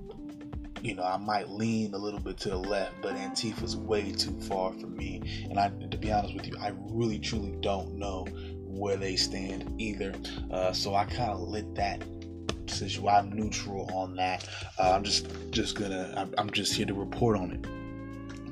you 0.81 0.95
know, 0.95 1.03
I 1.03 1.17
might 1.17 1.49
lean 1.49 1.93
a 1.95 1.99
little 1.99 2.21
bit 2.21 2.39
to 2.39 2.51
the 2.51 2.57
left, 2.57 2.93
but 3.03 3.15
Antifa's 3.17 3.77
way 3.77 4.13
too 4.13 4.39
far 4.43 4.73
for 4.75 4.87
me. 4.87 5.21
And 5.51 5.59
I, 5.59 5.71
to 5.91 5.99
be 5.99 6.13
honest 6.13 6.35
with 6.35 6.47
you, 6.47 6.57
I 6.61 6.73
really 6.91 7.19
truly 7.19 7.57
don't 7.61 7.97
know 7.97 8.27
where 8.65 8.97
they 8.97 9.17
stand 9.17 9.81
either. 9.81 10.15
Uh, 10.53 10.73
so 10.73 10.95
I 10.95 11.05
kind 11.05 11.33
of 11.33 11.41
lit 11.41 11.75
that 11.75 12.05
situation. 12.67 13.09
I'm 13.09 13.33
neutral 13.33 13.91
on 13.93 14.15
that. 14.17 14.49
Uh, 14.79 14.93
I'm 14.93 15.03
just 15.03 15.27
just 15.51 15.75
gonna. 15.75 16.15
I'm, 16.17 16.33
I'm 16.39 16.51
just 16.51 16.75
here 16.75 16.87
to 16.87 16.95
report 16.95 17.37
on 17.37 17.51
it. 17.51 17.84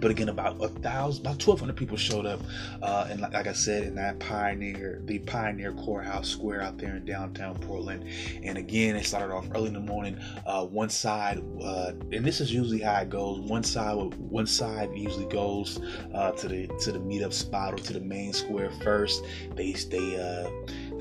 But 0.03 0.11
again, 0.11 0.29
about 0.29 0.63
a 0.63 0.69
thousand, 0.69 1.25
about 1.25 1.47
1,200 1.47 1.77
people 1.77 1.97
showed 1.97 2.27
up, 2.27 2.41
uh, 2.83 3.07
and 3.09 3.21
like, 3.21 3.33
like, 3.33 3.47
I 3.47 3.53
said, 3.53 3.85
in 3.85 3.95
that 3.95 4.19
Pioneer, 4.19 5.01
the 5.05 5.21
Pioneer 5.21 5.73
Courthouse 5.73 6.29
Square 6.29 6.63
out 6.63 6.77
there 6.77 6.97
in 6.97 7.05
downtown 7.05 7.55
Portland. 7.61 8.05
And 8.43 8.59
again, 8.59 8.97
it 8.97 9.07
started 9.07 9.33
off 9.33 9.47
early 9.55 9.69
in 9.69 9.75
the 9.75 9.81
morning. 9.81 10.19
Uh, 10.45 10.67
one 10.67 10.91
side, 10.91 11.41
uh, 11.63 11.93
and 12.11 12.25
this 12.25 12.41
is 12.41 12.53
usually 12.53 12.81
how 12.81 13.01
it 13.01 13.11
goes. 13.11 13.39
One 13.41 13.63
side, 13.63 13.95
one 14.19 14.47
side 14.47 14.91
usually 14.97 15.27
goes 15.27 15.81
uh, 16.13 16.33
to 16.33 16.49
the 16.49 16.67
to 16.81 16.93
the 16.93 16.99
meetup 16.99 17.33
spot 17.33 17.75
or 17.75 17.79
to 17.79 17.93
the 17.93 18.01
main 18.01 18.33
square 18.33 18.73
first. 18.83 19.25
They 19.55 19.73
they 19.73 20.17
uh, 20.21 20.51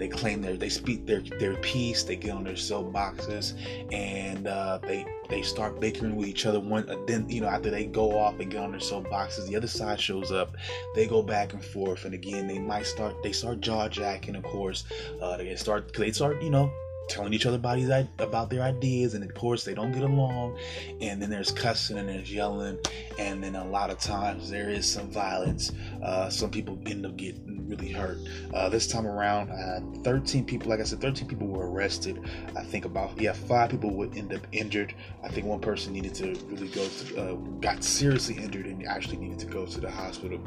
they 0.01 0.07
claim 0.07 0.41
their 0.41 0.57
they 0.57 0.67
speak 0.67 1.05
their 1.05 1.21
their 1.39 1.55
piece. 1.57 2.01
They 2.01 2.15
get 2.15 2.31
on 2.31 2.43
their 2.43 2.55
soapboxes 2.55 3.53
and 3.93 4.47
uh, 4.47 4.79
they 4.81 5.05
they 5.29 5.43
start 5.43 5.79
bickering 5.79 6.15
with 6.15 6.27
each 6.27 6.47
other. 6.47 6.59
One 6.59 6.89
uh, 6.89 6.97
then 7.05 7.29
you 7.29 7.41
know 7.41 7.47
after 7.47 7.69
they 7.69 7.85
go 7.85 8.17
off 8.17 8.39
and 8.39 8.49
get 8.49 8.61
on 8.61 8.71
their 8.71 8.79
soapboxes, 8.79 9.47
the 9.47 9.55
other 9.55 9.67
side 9.67 10.01
shows 10.01 10.31
up. 10.31 10.55
They 10.95 11.05
go 11.05 11.21
back 11.21 11.53
and 11.53 11.63
forth, 11.63 12.05
and 12.05 12.15
again 12.15 12.47
they 12.47 12.57
might 12.57 12.87
start 12.87 13.21
they 13.21 13.31
start 13.31 13.61
jaw 13.61 13.89
jacking. 13.89 14.35
Of 14.35 14.43
course, 14.43 14.85
uh, 15.21 15.37
they 15.37 15.55
start 15.55 15.93
they 15.93 16.11
start 16.11 16.41
you 16.41 16.49
know 16.49 16.71
telling 17.07 17.33
each 17.33 17.45
other 17.45 17.57
about 17.57 17.77
about 18.17 18.49
their 18.49 18.63
ideas, 18.63 19.13
and 19.13 19.23
of 19.23 19.35
course 19.35 19.63
they 19.63 19.75
don't 19.75 19.91
get 19.91 20.01
along. 20.01 20.57
And 20.99 21.21
then 21.21 21.29
there's 21.29 21.51
cussing 21.51 21.99
and 21.99 22.09
there's 22.09 22.33
yelling, 22.33 22.79
and 23.19 23.43
then 23.43 23.55
a 23.55 23.65
lot 23.67 23.91
of 23.91 23.99
times 23.99 24.49
there 24.49 24.69
is 24.69 24.91
some 24.91 25.11
violence. 25.11 25.71
Uh, 26.01 26.29
some 26.29 26.49
people 26.49 26.79
end 26.87 27.05
up 27.05 27.17
getting 27.17 27.50
really 27.71 27.91
hurt. 27.91 28.19
Uh, 28.53 28.69
this 28.69 28.85
time 28.85 29.07
around, 29.07 29.49
uh, 29.49 29.79
13 30.03 30.45
people, 30.45 30.69
like 30.69 30.79
I 30.79 30.83
said, 30.83 31.01
13 31.01 31.27
people 31.27 31.47
were 31.47 31.71
arrested. 31.71 32.21
I 32.55 32.63
think 32.63 32.85
about 32.85 33.19
yeah, 33.19 33.31
five 33.33 33.71
people 33.71 33.89
would 33.91 34.15
end 34.15 34.33
up 34.33 34.45
injured. 34.51 34.93
I 35.23 35.29
think 35.29 35.47
one 35.47 35.61
person 35.61 35.93
needed 35.93 36.13
to 36.15 36.35
really 36.49 36.67
go 36.67 36.87
to, 36.87 37.21
uh, 37.21 37.33
got 37.61 37.83
seriously 37.83 38.35
injured 38.35 38.65
and 38.65 38.85
actually 38.85 39.17
needed 39.17 39.39
to 39.39 39.45
go 39.47 39.65
to 39.65 39.79
the 39.79 39.89
hospital. 39.89 40.39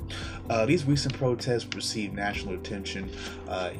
Uh, 0.50 0.66
these 0.66 0.84
recent 0.84 1.14
protests 1.14 1.66
received 1.74 2.14
national 2.14 2.54
attention. 2.54 3.10
Uh, 3.48 3.70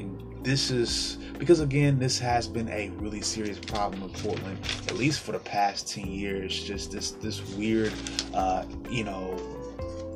this 0.41 0.71
is 0.71 1.17
because 1.37 1.59
again, 1.59 1.99
this 1.99 2.19
has 2.19 2.47
been 2.47 2.69
a 2.69 2.89
really 2.97 3.21
serious 3.21 3.59
problem 3.59 4.03
in 4.03 4.09
Portland, 4.09 4.57
at 4.87 4.95
least 4.95 5.21
for 5.21 5.31
the 5.31 5.39
past 5.39 5.87
10 5.87 6.07
years. 6.07 6.63
Just 6.63 6.91
this 6.91 7.11
this 7.11 7.41
weird, 7.55 7.93
uh, 8.33 8.65
you 8.89 9.03
know 9.03 9.55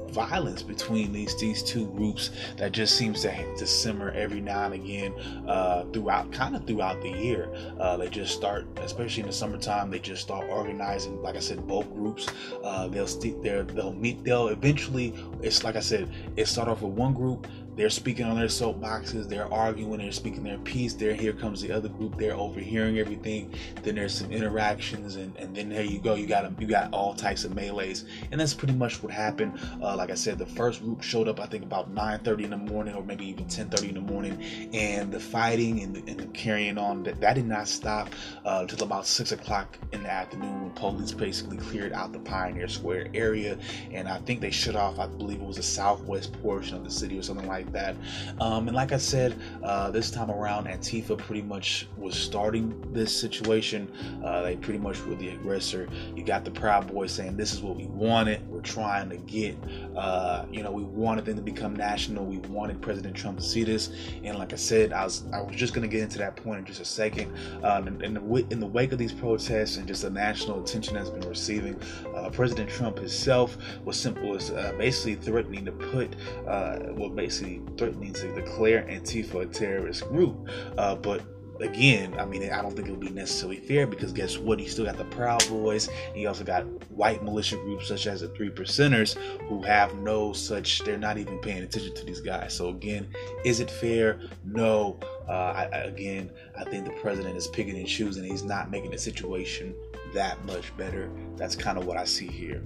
violence 0.10 0.62
between 0.62 1.12
these 1.12 1.38
these 1.40 1.64
two 1.64 1.88
groups 1.92 2.32
that 2.58 2.72
just 2.72 2.96
seems 2.96 3.22
to, 3.22 3.56
to 3.56 3.66
simmer 3.66 4.12
every 4.12 4.42
now 4.42 4.66
and 4.66 4.74
again 4.74 5.14
uh, 5.48 5.84
throughout 5.94 6.32
kind 6.32 6.56
of 6.56 6.66
throughout 6.66 7.02
the 7.02 7.10
year. 7.10 7.50
Uh, 7.80 7.98
they 7.98 8.10
just 8.10 8.34
start, 8.34 8.68
especially 8.78 9.22
in 9.22 9.28
the 9.28 9.34
summertime, 9.34 9.90
they 9.90 10.00
just 10.00 10.22
start 10.22 10.48
organizing. 10.50 11.22
Like 11.22 11.36
I 11.36 11.40
said, 11.40 11.68
both 11.68 11.92
groups. 11.94 12.28
Uh, 12.64 12.88
they'll 12.88 13.08
st- 13.08 13.42
they'll 13.42 13.94
meet. 13.94 14.24
They'll 14.24 14.50
eventually. 14.50 15.14
It's 15.42 15.64
like 15.64 15.76
I 15.76 15.82
said. 15.82 16.10
It 16.36 16.48
start 16.48 16.68
off 16.68 16.82
with 16.82 16.94
one 16.94 17.14
group 17.14 17.48
they're 17.80 17.90
speaking 17.90 18.26
on 18.26 18.36
their 18.38 18.48
soapboxes, 18.48 19.30
they're 19.30 19.52
arguing, 19.54 20.00
they're 20.00 20.12
speaking 20.12 20.44
their 20.44 20.58
piece. 20.58 20.94
There, 20.96 21.14
here 21.14 21.32
comes 21.32 21.62
the 21.62 21.72
other 21.72 21.88
group. 21.88 22.18
They're 22.18 22.36
overhearing 22.36 23.00
everything. 23.00 23.54
Then 23.84 23.96
there's 23.96 24.14
some 24.14 24.32
interactions, 24.34 25.16
and, 25.16 25.34
and 25.38 25.56
then 25.56 25.70
there 25.70 25.86
you 25.86 26.00
go. 26.00 26.16
You 26.16 26.28
got 26.28 26.60
you 26.60 26.68
got 26.68 26.92
all 26.94 27.14
types 27.14 27.46
of 27.46 27.54
melees, 27.54 28.04
and 28.32 28.42
that's 28.42 28.54
pretty 28.54 28.74
much 28.74 29.02
what 29.02 29.14
happened. 29.14 29.60
Uh, 29.82 29.96
like 29.96 30.10
I 30.10 30.16
said, 30.16 30.38
the 30.38 30.46
first 30.46 30.82
group 30.84 31.02
showed 31.02 31.30
up, 31.30 31.40
I 31.40 31.46
think 31.46 31.64
about 31.64 31.94
9:30 31.96 32.44
in 32.44 32.50
the 32.50 32.58
morning, 32.58 32.96
or 32.96 33.04
maybe 33.04 33.26
even 33.26 33.46
10:30 33.46 33.90
in 33.90 33.96
the 33.96 34.02
morning, 34.02 34.44
and 34.74 35.10
the 35.10 35.20
fighting 35.20 35.82
and 35.82 35.96
the, 35.96 36.12
and 36.12 36.20
the 36.20 36.26
carrying 36.28 36.78
on 36.78 37.04
that, 37.04 37.22
that 37.22 37.36
did 37.36 37.48
not 37.48 37.70
stop 37.70 38.10
uh, 38.44 38.60
until 38.62 38.84
about 38.84 39.08
six 39.08 39.32
o'clock 39.32 39.78
in 39.94 40.04
the 40.04 40.12
afternoon 40.12 40.64
when 40.64 40.72
police 40.72 41.14
basically 41.14 41.56
cleared 41.56 41.94
out 41.94 42.12
the 42.12 42.20
Pioneer 42.20 42.68
Square 42.68 43.08
area, 43.14 43.58
and 43.92 44.10
I 44.10 44.20
think 44.20 44.42
they 44.42 44.52
shut 44.52 44.76
off. 44.76 45.00
I 45.00 45.08
believe 45.08 45.42
it 45.42 45.48
was 45.48 45.56
the 45.56 45.64
southwest 45.64 46.34
portion 46.42 46.76
of 46.76 46.84
the 46.84 46.92
city 46.92 47.18
or 47.18 47.24
something 47.24 47.48
like 47.48 47.69
that. 47.74 47.96
Um, 48.40 48.68
and 48.68 48.76
like 48.76 48.92
I 48.92 48.98
said, 48.98 49.40
uh, 49.64 49.92
this 49.92 50.12
time 50.12 50.32
around, 50.32 50.68
Antifa 50.68 51.18
pretty 51.18 51.42
much 51.42 51.88
was 51.98 52.16
starting 52.16 52.80
this 52.94 53.16
situation. 53.16 53.92
Uh, 54.24 54.42
they 54.42 54.56
pretty 54.56 54.80
much 54.80 55.04
were 55.06 55.16
the 55.16 55.30
aggressor. 55.30 55.88
You 56.16 56.24
got 56.24 56.46
the 56.46 56.52
Proud 56.52 56.92
Boys 56.92 57.12
saying, 57.12 57.38
This 57.38 57.54
is 57.54 57.62
what 57.62 57.76
we 57.76 57.86
wanted. 57.88 58.48
We're 58.50 58.62
trying 58.62 59.10
to 59.10 59.18
get, 59.18 59.58
uh, 59.96 60.46
you 60.52 60.64
know, 60.64 60.72
we 60.72 60.84
wanted 60.84 61.26
them 61.26 61.36
to 61.36 61.42
become 61.42 61.76
national. 61.76 62.26
We 62.26 62.38
wanted 62.38 62.82
President 62.82 63.16
Trump 63.16 63.38
to 63.38 63.44
see 63.44 63.64
this. 63.64 63.92
And 64.24 64.38
like 64.38 64.54
I 64.54 64.58
said, 64.58 64.94
I 64.94 65.04
was 65.04 65.24
I 65.34 65.42
was 65.42 65.56
just 65.56 65.74
going 65.74 65.88
to 65.88 65.94
get 65.94 66.04
into 66.04 66.18
that 66.20 66.36
point 66.36 66.60
in 66.60 66.66
just 66.66 66.82
a 66.82 66.86
second. 66.86 67.34
Um, 67.64 67.88
in, 67.88 68.04
in, 68.04 68.14
the, 68.14 68.48
in 68.52 68.60
the 68.60 68.68
wake 68.68 68.92
of 68.92 69.00
these 69.00 69.14
protests 69.14 69.78
and 69.78 69.88
just 69.88 70.02
the 70.04 70.10
national 70.10 70.62
attention 70.62 70.96
that's 70.96 71.10
been 71.10 71.28
receiving, 71.28 71.80
uh, 72.16 72.30
President 72.30 72.70
Trump 72.70 72.98
himself 72.98 73.58
was 73.86 74.00
simple 74.00 74.30
was 74.30 74.52
uh, 74.52 74.74
basically 74.78 75.16
threatening 75.16 75.66
to 75.66 75.72
put, 75.72 76.16
uh, 76.48 76.80
well, 76.92 77.10
basically 77.10 77.49
threatening 77.78 78.14
to 78.14 78.34
declare 78.34 78.84
Antifa 78.84 79.42
a 79.42 79.46
terrorist 79.46 80.08
group. 80.10 80.50
Uh, 80.78 80.96
but 80.96 81.22
again, 81.62 82.16
I 82.20 82.26
mean, 82.26 82.50
I 82.50 82.62
don't 82.62 82.76
think 82.76 82.88
it 82.88 82.92
would 82.92 83.00
be 83.00 83.10
necessarily 83.10 83.58
fair 83.58 83.88
because 83.88 84.12
guess 84.12 84.38
what? 84.38 84.60
You 84.60 84.68
still 84.68 84.86
got 84.86 84.98
the 84.98 85.06
Proud 85.06 85.48
Boys. 85.50 85.90
you 86.16 86.28
also 86.28 86.44
got 86.44 86.64
white 86.92 87.24
militia 87.24 87.56
groups 87.58 87.88
such 87.88 88.08
as 88.08 88.22
the 88.22 88.30
Three 88.30 88.50
Percenters 88.50 89.16
who 89.48 89.62
have 89.64 89.96
no 89.96 90.34
such, 90.34 90.80
they're 90.80 90.98
not 90.98 91.18
even 91.18 91.40
paying 91.40 91.64
attention 91.64 91.94
to 91.96 92.06
these 92.06 92.22
guys. 92.22 92.54
So, 92.54 92.70
again, 92.70 93.08
is 93.46 93.60
it 93.60 93.70
fair? 93.70 94.20
No. 94.46 95.00
Uh, 95.28 95.32
I, 95.32 95.64
again, 95.84 96.32
I 96.58 96.64
think 96.64 96.86
the 96.86 96.92
president 97.02 97.38
is 97.38 97.48
picking 97.48 97.78
and 97.78 97.88
choosing. 97.88 98.24
He's 98.24 98.44
not 98.44 98.72
making 98.72 98.92
the 98.92 98.98
situation 98.98 99.76
that 100.14 100.44
much 100.46 100.76
better. 100.78 101.12
That's 101.36 101.56
kind 101.56 101.78
of 101.78 101.86
what 101.86 101.98
I 101.98 102.06
see 102.06 102.28
here. 102.28 102.64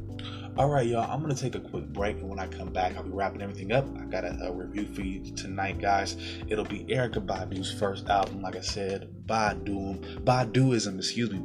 All 0.56 0.70
right, 0.70 0.86
y'all, 0.86 1.10
I'm 1.10 1.28
to 1.28 1.36
take 1.36 1.56
a 1.56 1.60
quick 1.60 1.88
break, 1.88 2.18
and 2.18 2.30
when 2.30 2.38
I 2.38 2.46
come 2.46 2.72
back, 2.72 2.96
I'll 2.96 3.04
be 3.04 3.10
wrapping 3.10 3.42
everything 3.42 3.72
up. 3.72 3.88
I 4.00 4.06
got 4.06 4.24
a, 4.24 4.38
a 4.44 4.52
review 4.52 4.86
for 4.94 5.02
you 5.02 5.34
tonight, 5.36 5.80
guys. 5.80 6.16
It'll 6.48 6.64
be 6.64 6.86
Erykah 6.86 7.26
Badu's 7.26 7.74
first 7.74 8.08
album, 8.08 8.44
like 8.44 8.56
I 8.56 8.62
said, 8.62 9.10
Badu, 9.26 10.00
Baduizm, 10.24 10.98
excuse 10.98 11.32
me. 11.32 11.42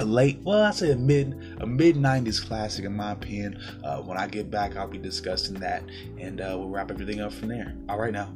A 0.00 0.04
late, 0.04 0.40
well, 0.42 0.64
I 0.64 0.72
say 0.72 0.90
a 0.90 0.96
mid, 0.96 1.56
a 1.60 1.66
mid 1.66 1.96
'90s 1.96 2.44
classic 2.44 2.84
in 2.84 2.96
my 2.96 3.12
opinion. 3.12 3.60
Uh, 3.84 3.98
when 3.98 4.18
I 4.18 4.26
get 4.26 4.50
back, 4.50 4.76
I'll 4.76 4.88
be 4.88 4.98
discussing 4.98 5.54
that, 5.60 5.84
and 6.18 6.40
uh, 6.40 6.56
we'll 6.58 6.70
wrap 6.70 6.90
everything 6.90 7.20
up 7.20 7.32
from 7.32 7.48
there. 7.48 7.74
All 7.88 7.98
right, 7.98 8.12
now. 8.12 8.32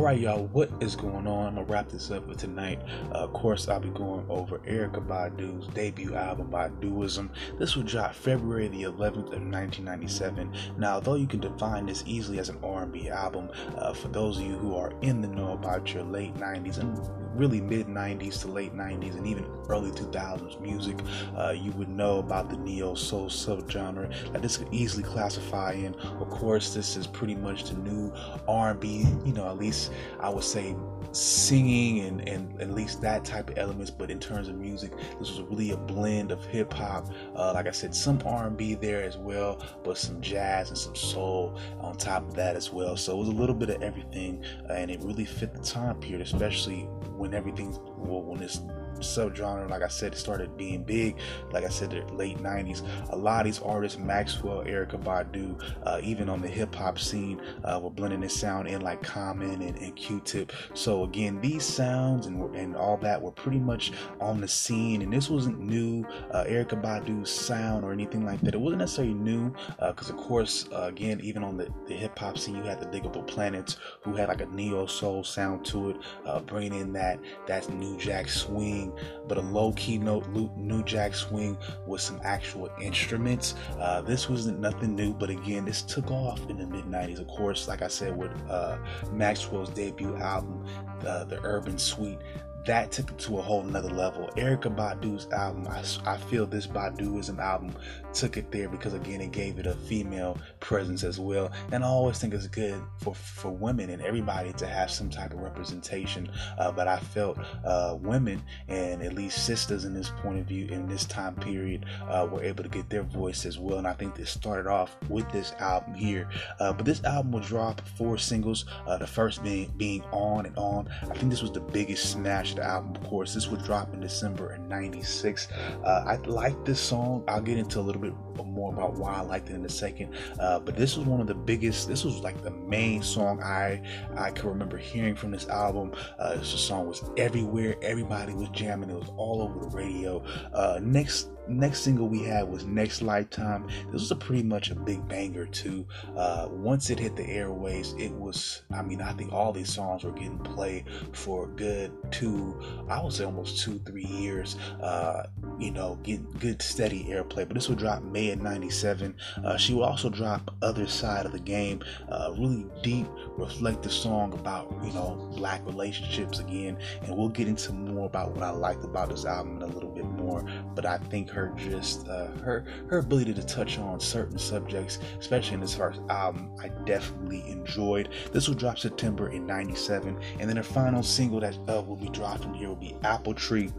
All 0.00 0.06
right, 0.06 0.18
y'all, 0.18 0.46
what 0.46 0.70
is 0.80 0.96
going 0.96 1.26
on? 1.26 1.48
I'm 1.48 1.54
gonna 1.56 1.66
wrap 1.66 1.90
this 1.90 2.10
up 2.10 2.26
for 2.26 2.34
tonight. 2.34 2.80
Uh, 3.12 3.18
of 3.18 3.34
course, 3.34 3.68
I'll 3.68 3.80
be 3.80 3.90
going 3.90 4.24
over 4.30 4.58
Erykah 4.60 5.06
Badu's 5.06 5.66
debut 5.74 6.14
album, 6.14 6.48
Baduizm. 6.50 7.28
This 7.58 7.76
will 7.76 7.82
drop 7.82 8.14
February 8.14 8.68
the 8.68 8.84
11th 8.84 9.26
of 9.26 9.42
1997. 9.42 10.54
Now, 10.78 10.94
although 10.94 11.16
you 11.16 11.26
can 11.26 11.40
define 11.40 11.84
this 11.84 12.02
easily 12.06 12.38
as 12.38 12.48
an 12.48 12.56
R&B 12.62 13.10
album, 13.10 13.50
uh, 13.76 13.92
for 13.92 14.08
those 14.08 14.38
of 14.38 14.44
you 14.44 14.56
who 14.56 14.74
are 14.74 14.94
in 15.02 15.20
the 15.20 15.28
know 15.28 15.52
about 15.52 15.92
your 15.92 16.04
late 16.04 16.34
90s 16.34 16.78
and 16.78 16.98
really 17.34 17.60
mid 17.60 17.86
90s 17.86 18.40
to 18.42 18.48
late 18.48 18.74
90s 18.74 19.16
and 19.16 19.26
even 19.26 19.44
early 19.68 19.90
2000s 19.90 20.60
music, 20.60 20.98
uh, 21.36 21.50
you 21.50 21.70
would 21.72 21.88
know 21.88 22.18
about 22.18 22.50
the 22.50 22.56
neo 22.58 22.94
soul 22.94 23.28
subgenre 23.28 24.12
that 24.32 24.42
this 24.42 24.56
could 24.56 24.72
easily 24.72 25.02
classify 25.02 25.72
in. 25.72 25.94
Of 25.94 26.30
course, 26.30 26.74
this 26.74 26.96
is 26.96 27.06
pretty 27.06 27.34
much 27.34 27.64
the 27.64 27.76
new 27.78 28.12
R&B, 28.48 29.06
you 29.24 29.32
know, 29.32 29.48
at 29.48 29.58
least 29.58 29.92
I 30.20 30.28
would 30.28 30.44
say 30.44 30.74
singing 31.12 32.00
and, 32.00 32.28
and 32.28 32.60
at 32.60 32.70
least 32.70 33.00
that 33.02 33.24
type 33.24 33.50
of 33.50 33.58
elements. 33.58 33.90
But 33.90 34.10
in 34.10 34.18
terms 34.18 34.48
of 34.48 34.56
music, 34.56 34.92
this 35.18 35.30
was 35.30 35.40
really 35.42 35.72
a 35.72 35.76
blend 35.76 36.30
of 36.30 36.44
hip 36.46 36.72
hop. 36.72 37.06
Uh, 37.34 37.52
like 37.54 37.66
I 37.66 37.70
said, 37.70 37.94
some 37.94 38.20
R&B 38.24 38.74
there 38.74 39.02
as 39.02 39.16
well, 39.16 39.64
but 39.84 39.98
some 39.98 40.20
jazz 40.20 40.68
and 40.68 40.78
some 40.78 40.94
soul 40.94 41.58
on 41.80 41.96
top 41.96 42.26
of 42.28 42.34
that 42.34 42.56
as 42.56 42.72
well. 42.72 42.96
So 42.96 43.12
it 43.14 43.18
was 43.18 43.28
a 43.28 43.32
little 43.32 43.54
bit 43.54 43.70
of 43.70 43.82
everything, 43.82 44.44
uh, 44.68 44.74
and 44.74 44.90
it 44.90 45.00
really 45.02 45.24
fit 45.24 45.52
the 45.54 45.60
time 45.60 46.00
period, 46.00 46.20
especially 46.20 46.88
when 47.20 47.34
everything 47.34 47.76
well, 47.98 48.22
when 48.22 48.40
this 48.40 48.60
subgenre, 49.00 49.68
like 49.68 49.82
I 49.82 49.88
said, 49.88 50.12
it 50.12 50.18
started 50.18 50.56
being 50.56 50.82
big. 50.82 51.16
Like 51.52 51.64
I 51.64 51.68
said, 51.68 51.90
the 51.90 52.02
late 52.14 52.38
90s. 52.38 52.86
A 53.10 53.16
lot 53.16 53.40
of 53.40 53.44
these 53.46 53.60
artists, 53.60 53.98
Maxwell, 53.98 54.64
Erykah 54.64 55.02
Badu, 55.02 55.60
uh, 55.84 56.00
even 56.02 56.28
on 56.28 56.40
the 56.40 56.48
hip 56.48 56.74
hop 56.74 56.98
scene, 56.98 57.40
uh, 57.64 57.80
were 57.82 57.90
blending 57.90 58.20
this 58.20 58.34
sound 58.34 58.68
in 58.68 58.80
like 58.80 59.02
Common 59.02 59.62
and, 59.62 59.76
and 59.76 59.96
Q-Tip. 59.96 60.52
So 60.74 61.04
again, 61.04 61.40
these 61.40 61.64
sounds 61.64 62.26
and, 62.26 62.54
and 62.54 62.76
all 62.76 62.96
that 62.98 63.20
were 63.20 63.32
pretty 63.32 63.58
much 63.58 63.92
on 64.20 64.40
the 64.40 64.48
scene. 64.48 65.02
And 65.02 65.12
this 65.12 65.28
wasn't 65.28 65.58
new, 65.60 66.04
uh, 66.32 66.44
Erykah 66.44 66.82
Badu's 66.82 67.30
sound 67.30 67.84
or 67.84 67.92
anything 67.92 68.24
like 68.24 68.40
that. 68.42 68.54
It 68.54 68.60
wasn't 68.60 68.80
necessarily 68.80 69.14
new 69.14 69.50
because, 69.78 70.10
uh, 70.10 70.14
of 70.14 70.20
course, 70.20 70.68
uh, 70.72 70.82
again, 70.82 71.20
even 71.22 71.42
on 71.42 71.56
the, 71.56 71.68
the 71.86 71.94
hip 71.94 72.18
hop 72.18 72.38
scene, 72.38 72.56
you 72.56 72.62
had 72.62 72.80
the 72.80 72.86
Digable 72.86 73.26
Planets 73.26 73.76
who 74.02 74.14
had 74.14 74.28
like 74.28 74.40
a 74.40 74.46
neo 74.46 74.86
soul 74.86 75.24
sound 75.24 75.64
to 75.66 75.90
it, 75.90 75.96
uh, 76.26 76.40
bringing 76.40 76.74
in 76.74 76.92
that 76.92 77.18
that 77.46 77.68
new 77.72 77.96
jack 77.98 78.28
swing 78.28 78.89
but 79.28 79.38
a 79.38 79.40
low 79.40 79.72
key 79.72 79.98
note 79.98 80.26
new 80.56 80.82
jack 80.84 81.14
swing 81.14 81.56
with 81.86 82.00
some 82.00 82.20
actual 82.24 82.70
instruments. 82.80 83.54
Uh, 83.78 84.00
this 84.02 84.28
wasn't 84.28 84.58
nothing 84.60 84.94
new, 84.94 85.12
but 85.12 85.30
again, 85.30 85.64
this 85.64 85.82
took 85.82 86.10
off 86.10 86.40
in 86.48 86.58
the 86.58 86.66
mid 86.66 86.84
90s. 86.84 87.20
Of 87.20 87.28
course, 87.28 87.68
like 87.68 87.82
I 87.82 87.88
said, 87.88 88.16
with 88.16 88.30
uh, 88.48 88.78
Maxwell's 89.12 89.70
debut 89.70 90.16
album, 90.16 90.66
uh, 91.06 91.24
The 91.24 91.40
Urban 91.42 91.78
Suite, 91.78 92.18
that 92.66 92.92
took 92.92 93.10
it 93.10 93.18
to 93.18 93.38
a 93.38 93.42
whole 93.42 93.62
nother 93.62 93.90
level. 93.90 94.28
Erykah 94.36 94.76
Badu's 94.76 95.26
album, 95.32 95.66
I, 95.68 95.82
I 96.06 96.16
feel 96.16 96.46
this 96.46 96.66
Baduizm 96.66 97.38
album 97.38 97.74
took 98.12 98.36
it 98.36 98.50
there 98.50 98.68
because 98.68 98.92
again 98.92 99.20
it 99.20 99.32
gave 99.32 99.58
it 99.58 99.66
a 99.66 99.74
female 99.74 100.38
presence 100.58 101.04
as 101.04 101.18
well. 101.18 101.50
And 101.72 101.84
I 101.84 101.86
always 101.86 102.18
think 102.18 102.34
it's 102.34 102.46
good 102.46 102.82
for 102.98 103.14
for 103.14 103.50
women 103.50 103.90
and 103.90 104.02
everybody 104.02 104.52
to 104.54 104.66
have 104.66 104.90
some 104.90 105.10
type 105.10 105.32
of 105.32 105.40
representation. 105.40 106.30
Uh, 106.58 106.72
but 106.72 106.88
I 106.88 106.98
felt 106.98 107.38
uh, 107.64 107.96
women 108.00 108.42
and 108.68 109.02
at 109.02 109.14
least 109.14 109.46
sisters 109.46 109.84
in 109.84 109.94
this 109.94 110.10
point 110.22 110.38
of 110.38 110.46
view 110.46 110.66
in 110.66 110.88
this 110.88 111.04
time 111.04 111.34
period 111.36 111.86
uh, 112.08 112.26
were 112.30 112.42
able 112.42 112.62
to 112.62 112.68
get 112.68 112.90
their 112.90 113.02
voice 113.02 113.46
as 113.46 113.58
well. 113.58 113.78
And 113.78 113.86
I 113.86 113.92
think 113.92 114.14
this 114.14 114.30
started 114.30 114.68
off 114.68 114.96
with 115.08 115.30
this 115.30 115.52
album 115.58 115.94
here. 115.94 116.28
Uh, 116.58 116.72
but 116.72 116.84
this 116.84 117.02
album 117.04 117.32
will 117.32 117.40
drop 117.40 117.80
four 117.96 118.18
singles. 118.18 118.64
Uh, 118.86 118.98
the 118.98 119.06
first 119.06 119.42
being 119.42 119.72
being 119.76 120.02
on 120.12 120.46
and 120.46 120.56
on. 120.56 120.88
I 121.02 121.14
think 121.14 121.30
this 121.30 121.42
was 121.42 121.52
the 121.52 121.60
biggest 121.60 122.10
smash 122.10 122.49
featured 122.50 122.64
album, 122.64 122.94
of 122.96 123.08
course. 123.08 123.34
This 123.34 123.48
would 123.48 123.62
drop 123.64 123.92
in 123.94 124.00
December 124.00 124.54
in 124.54 124.68
'96. 124.68 125.48
Uh, 125.84 126.04
I 126.06 126.16
like 126.16 126.64
this 126.64 126.80
song. 126.80 127.24
I'll 127.28 127.40
get 127.40 127.58
into 127.58 127.78
a 127.78 127.82
little 127.82 128.00
bit 128.00 128.14
more 128.44 128.72
about 128.72 128.94
why 128.94 129.14
I 129.14 129.20
liked 129.20 129.50
it 129.50 129.54
in 129.54 129.64
a 129.64 129.68
second. 129.68 130.14
Uh, 130.38 130.58
but 130.58 130.76
this 130.76 130.96
was 130.96 131.06
one 131.06 131.20
of 131.20 131.26
the 131.26 131.34
biggest. 131.34 131.88
This 131.88 132.04
was 132.04 132.20
like 132.20 132.42
the 132.42 132.50
main 132.50 133.02
song 133.02 133.42
I 133.42 133.82
I 134.16 134.30
can 134.30 134.48
remember 134.48 134.76
hearing 134.76 135.14
from 135.14 135.30
this 135.30 135.48
album. 135.48 135.92
Uh, 136.18 136.36
this 136.36 136.48
song 136.48 136.86
was 136.86 137.02
everywhere. 137.16 137.76
Everybody 137.82 138.34
was 138.34 138.48
jamming. 138.50 138.90
It 138.90 138.96
was 138.96 139.10
all 139.16 139.42
over 139.42 139.60
the 139.60 139.76
radio. 139.76 140.22
Uh, 140.52 140.80
next 140.82 141.28
next 141.50 141.80
single 141.80 142.08
we 142.08 142.22
had 142.22 142.48
was 142.48 142.64
Next 142.64 143.02
Lifetime. 143.02 143.66
This 143.92 144.00
was 144.00 144.10
a 144.10 144.16
pretty 144.16 144.42
much 144.42 144.70
a 144.70 144.74
big 144.74 145.06
banger 145.08 145.46
too. 145.46 145.86
Uh, 146.16 146.48
once 146.50 146.90
it 146.90 146.98
hit 146.98 147.16
the 147.16 147.26
airways, 147.26 147.94
it 147.98 148.12
was. 148.12 148.62
I 148.72 148.82
mean, 148.82 149.02
I 149.02 149.12
think 149.12 149.32
all 149.32 149.52
these 149.52 149.72
songs 149.72 150.04
were 150.04 150.12
getting 150.12 150.38
played 150.38 150.84
for 151.12 151.44
a 151.44 151.48
good 151.48 151.92
two. 152.10 152.60
I 152.88 153.02
would 153.02 153.12
say 153.12 153.24
almost 153.24 153.62
two, 153.62 153.80
three 153.80 154.06
years. 154.06 154.56
Uh, 154.80 155.24
you 155.58 155.70
know, 155.70 155.98
get 156.02 156.38
good 156.38 156.62
steady 156.62 157.04
airplay. 157.04 157.46
But 157.46 157.54
this 157.54 157.68
would 157.68 157.78
drop 157.78 158.02
May 158.02 158.30
of 158.30 158.40
'97. 158.40 159.16
Uh, 159.44 159.56
she 159.56 159.74
would 159.74 159.84
also 159.84 160.08
drop 160.08 160.54
Other 160.62 160.86
Side 160.86 161.26
of 161.26 161.32
the 161.32 161.40
Game, 161.40 161.82
uh, 162.10 162.32
really 162.38 162.66
deep, 162.82 163.06
reflective 163.36 163.92
song 163.92 164.32
about 164.34 164.72
you 164.84 164.92
know 164.92 165.30
black 165.36 165.64
relationships 165.66 166.38
again. 166.38 166.78
And 167.02 167.16
we'll 167.16 167.28
get 167.28 167.48
into 167.48 167.72
more 167.72 168.06
about 168.06 168.32
what 168.32 168.42
I 168.42 168.50
liked 168.50 168.84
about 168.84 169.10
this 169.10 169.24
album 169.24 169.56
in 169.56 169.62
a 169.62 169.66
little 169.66 169.90
bit 169.90 170.04
more. 170.04 170.44
But 170.74 170.86
I 170.86 170.98
think 170.98 171.28
her 171.30 171.39
her 171.40 171.52
just 171.56 172.08
uh, 172.08 172.28
her 172.42 172.64
her 172.88 172.98
ability 172.98 173.34
to 173.34 173.42
touch 173.42 173.78
on 173.78 174.00
certain 174.00 174.38
subjects, 174.38 174.98
especially 175.18 175.54
in 175.54 175.60
this 175.60 175.74
first 175.74 176.00
album, 176.08 176.50
I 176.62 176.68
definitely 176.84 177.44
enjoyed. 177.48 178.10
This 178.32 178.48
will 178.48 178.56
drop 178.56 178.78
September 178.78 179.30
in 179.30 179.46
'97, 179.46 180.18
and 180.38 180.48
then 180.48 180.56
her 180.56 180.62
final 180.62 181.02
single 181.02 181.40
that 181.40 181.56
uh, 181.68 181.82
will 181.82 181.96
be 181.96 182.08
dropped 182.10 182.42
from 182.42 182.54
here 182.54 182.68
will 182.68 182.76
be 182.76 182.96
Apple 183.02 183.34
Tree. 183.34 183.72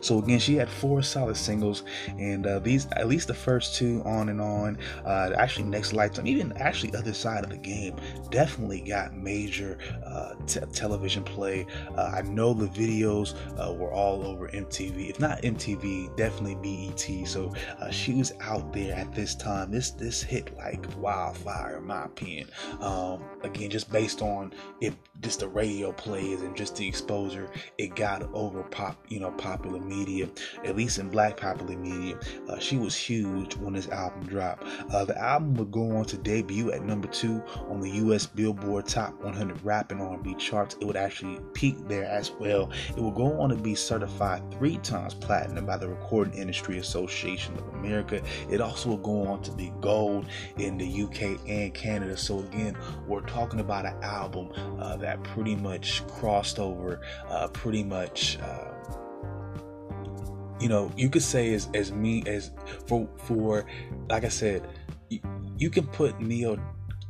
So 0.00 0.18
again, 0.18 0.38
she 0.38 0.56
had 0.56 0.68
four 0.68 1.02
solid 1.02 1.36
singles, 1.36 1.84
and 2.18 2.46
uh, 2.46 2.58
these 2.58 2.86
at 2.92 3.08
least 3.08 3.28
the 3.28 3.34
first 3.34 3.74
two, 3.74 4.02
on 4.04 4.28
and 4.28 4.40
on, 4.40 4.78
uh, 5.04 5.32
actually 5.36 5.64
next 5.64 5.92
lifetime, 5.92 6.26
even 6.26 6.52
actually 6.56 6.94
other 6.94 7.14
side 7.14 7.44
of 7.44 7.50
the 7.50 7.56
game, 7.56 7.96
definitely 8.30 8.80
got 8.80 9.14
major 9.14 9.78
uh, 10.04 10.34
t- 10.46 10.60
television 10.72 11.22
play. 11.22 11.66
Uh, 11.96 12.12
I 12.14 12.22
know 12.22 12.52
the 12.52 12.66
videos 12.66 13.34
uh, 13.58 13.72
were 13.72 13.92
all 13.92 14.24
over 14.24 14.48
MTV, 14.48 15.10
if 15.10 15.20
not 15.20 15.42
MTV, 15.42 16.16
definitely 16.16 16.56
BET. 16.56 17.28
So 17.28 17.52
uh, 17.80 17.90
she 17.90 18.14
was 18.14 18.32
out 18.40 18.72
there 18.72 18.94
at 18.94 19.12
this 19.14 19.34
time. 19.34 19.70
This 19.70 19.90
this 19.90 20.22
hit 20.22 20.56
like 20.56 20.86
wildfire, 20.98 21.78
in 21.78 21.86
my 21.86 22.04
opinion. 22.04 22.48
Um, 22.80 23.24
again, 23.42 23.70
just 23.70 23.90
based 23.90 24.22
on 24.22 24.52
it, 24.80 24.94
just 25.20 25.40
the 25.40 25.48
radio 25.48 25.92
plays 25.92 26.42
and 26.42 26.56
just 26.56 26.76
the 26.76 26.86
exposure 26.86 27.50
it 27.78 27.94
got 27.94 28.22
over 28.34 28.62
pop, 28.64 29.04
you 29.08 29.20
know, 29.20 29.30
popular 29.32 29.69
popular 29.70 29.86
media, 29.86 30.28
at 30.64 30.76
least 30.76 30.98
in 30.98 31.08
black 31.08 31.36
popular 31.36 31.76
media. 31.76 32.18
Uh, 32.48 32.58
she 32.58 32.76
was 32.76 32.96
huge 32.96 33.56
when 33.56 33.74
this 33.74 33.88
album 33.88 34.22
dropped. 34.26 34.64
Uh, 34.90 35.04
the 35.04 35.16
album 35.18 35.54
would 35.54 35.70
go 35.70 35.96
on 35.96 36.04
to 36.04 36.16
debut 36.16 36.72
at 36.72 36.82
number 36.82 37.08
two 37.08 37.42
on 37.68 37.80
the 37.80 37.90
U.S. 37.90 38.26
Billboard 38.26 38.86
Top 38.86 39.20
100 39.22 39.64
Rap 39.64 39.92
and 39.92 40.00
R&B 40.00 40.34
charts. 40.36 40.76
It 40.80 40.84
would 40.84 40.96
actually 40.96 41.40
peak 41.54 41.76
there 41.88 42.04
as 42.04 42.32
well. 42.32 42.70
It 42.96 43.00
would 43.00 43.14
go 43.14 43.40
on 43.40 43.50
to 43.50 43.56
be 43.56 43.74
certified 43.74 44.42
three 44.52 44.78
times 44.78 45.14
platinum 45.14 45.66
by 45.66 45.76
the 45.76 45.88
Recording 45.88 46.34
Industry 46.34 46.78
Association 46.78 47.56
of 47.56 47.66
America. 47.74 48.22
It 48.48 48.60
also 48.60 48.90
would 48.90 49.02
go 49.02 49.26
on 49.26 49.42
to 49.42 49.52
be 49.52 49.72
gold 49.80 50.26
in 50.58 50.78
the 50.78 51.02
UK 51.02 51.40
and 51.48 51.72
Canada. 51.74 52.16
So 52.16 52.40
again, 52.40 52.76
we're 53.06 53.20
talking 53.22 53.60
about 53.60 53.86
an 53.86 53.96
album 54.02 54.50
uh, 54.80 54.96
that 54.96 55.22
pretty 55.22 55.56
much 55.56 56.06
crossed 56.08 56.58
over, 56.58 57.00
uh, 57.28 57.48
pretty 57.48 57.84
much. 57.84 58.38
You 60.60 60.68
know, 60.68 60.92
you 60.96 61.08
could 61.08 61.22
say 61.22 61.54
as 61.54 61.68
as 61.74 61.90
me 61.92 62.22
as 62.26 62.50
for 62.86 63.08
for 63.24 63.66
like 64.08 64.24
I 64.24 64.28
said, 64.28 64.68
you, 65.08 65.20
you 65.56 65.70
can 65.70 65.86
put 65.86 66.20
neo 66.20 66.58